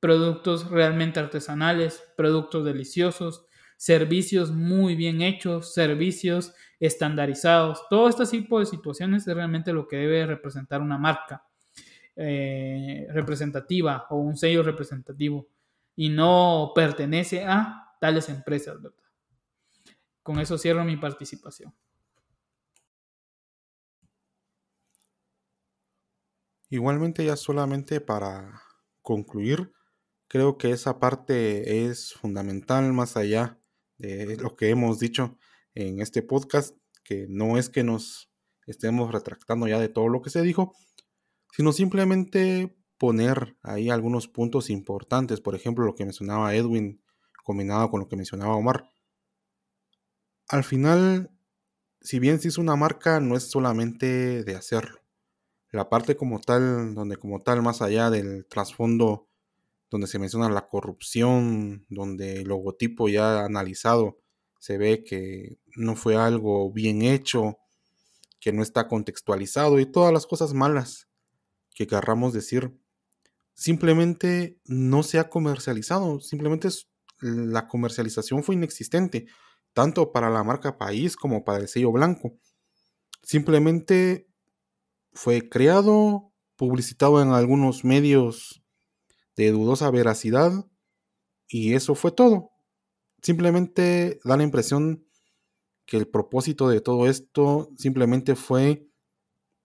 [0.00, 3.46] productos realmente artesanales, productos deliciosos,
[3.76, 7.86] servicios muy bien hechos, servicios estandarizados.
[7.88, 11.44] Todo este tipo de situaciones es realmente lo que debe representar una marca
[12.16, 15.48] eh, representativa o un sello representativo
[15.94, 18.98] y no pertenece a tales empresas, ¿verdad?
[20.22, 21.72] Con eso cierro mi participación.
[26.70, 28.62] Igualmente ya solamente para
[29.02, 29.72] concluir,
[30.28, 33.58] creo que esa parte es fundamental más allá
[33.96, 35.38] de lo que hemos dicho
[35.74, 38.30] en este podcast, que no es que nos
[38.66, 40.74] estemos retractando ya de todo lo que se dijo,
[41.52, 47.02] sino simplemente poner ahí algunos puntos importantes, por ejemplo, lo que mencionaba Edwin
[47.44, 48.84] combinado con lo que mencionaba Omar.
[50.48, 51.30] Al final,
[52.02, 55.00] si bien se hizo una marca, no es solamente de hacerlo.
[55.70, 59.28] La parte como tal, donde como tal, más allá del trasfondo,
[59.90, 64.18] donde se menciona la corrupción, donde el logotipo ya analizado
[64.58, 67.58] se ve que no fue algo bien hecho,
[68.40, 71.08] que no está contextualizado y todas las cosas malas
[71.74, 72.76] que querramos decir,
[73.54, 76.68] simplemente no se ha comercializado, simplemente
[77.20, 79.26] la comercialización fue inexistente,
[79.72, 82.34] tanto para la marca país como para el sello blanco.
[83.22, 84.27] Simplemente
[85.12, 88.62] fue creado, publicitado en algunos medios
[89.36, 90.52] de dudosa veracidad
[91.48, 92.50] y eso fue todo.
[93.22, 95.06] Simplemente da la impresión
[95.86, 98.86] que el propósito de todo esto simplemente fue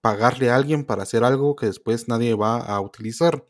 [0.00, 3.46] pagarle a alguien para hacer algo que después nadie va a utilizar.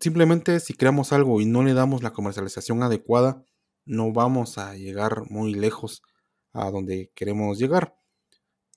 [0.00, 3.44] Simplemente si creamos algo y no le damos la comercialización adecuada,
[3.84, 6.02] no vamos a llegar muy lejos
[6.52, 7.96] a donde queremos llegar.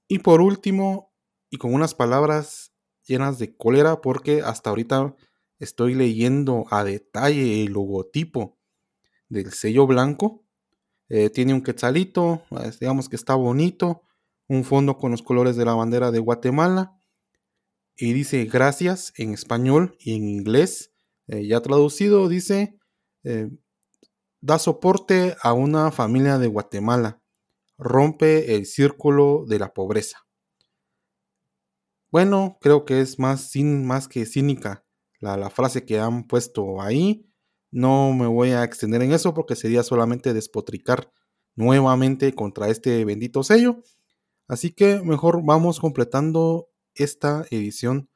[0.08, 1.14] Y por último,
[1.50, 2.74] y con unas palabras
[3.06, 5.16] llenas de cólera, porque hasta ahorita
[5.60, 8.58] estoy leyendo a detalle el logotipo
[9.30, 10.46] del sello blanco.
[11.10, 12.44] Eh, tiene un quetzalito,
[12.80, 14.04] digamos que está bonito,
[14.48, 16.94] un fondo con los colores de la bandera de Guatemala.
[17.96, 20.94] Y dice gracias en español y en inglés.
[21.28, 22.78] Eh, ya traducido dice,
[23.24, 23.50] eh,
[24.40, 27.22] da soporte a una familia de Guatemala.
[27.78, 30.28] Rompe el círculo de la pobreza.
[32.10, 34.86] Bueno, creo que es más, sin, más que cínica
[35.20, 37.26] la, frase que han puesto ahí.
[37.72, 41.12] No me voy a extender en eso porque sería solamente despotricar
[41.56, 43.84] nuevamente contra este bendito sello.
[44.48, 48.10] Así que mejor vamos completando esta edición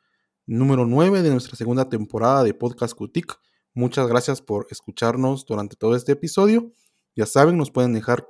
[0.45, 3.37] número 9 de nuestra segunda temporada de Podcast Cutic.
[3.73, 6.71] Muchas gracias por escucharnos durante todo este episodio.
[7.15, 8.25] Ya saben, nos pueden dejar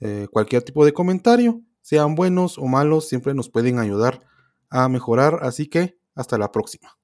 [0.00, 4.22] eh, cualquier tipo de comentario, sean buenos o malos, siempre nos pueden ayudar
[4.68, 5.40] a mejorar.
[5.42, 6.99] Así que hasta la próxima.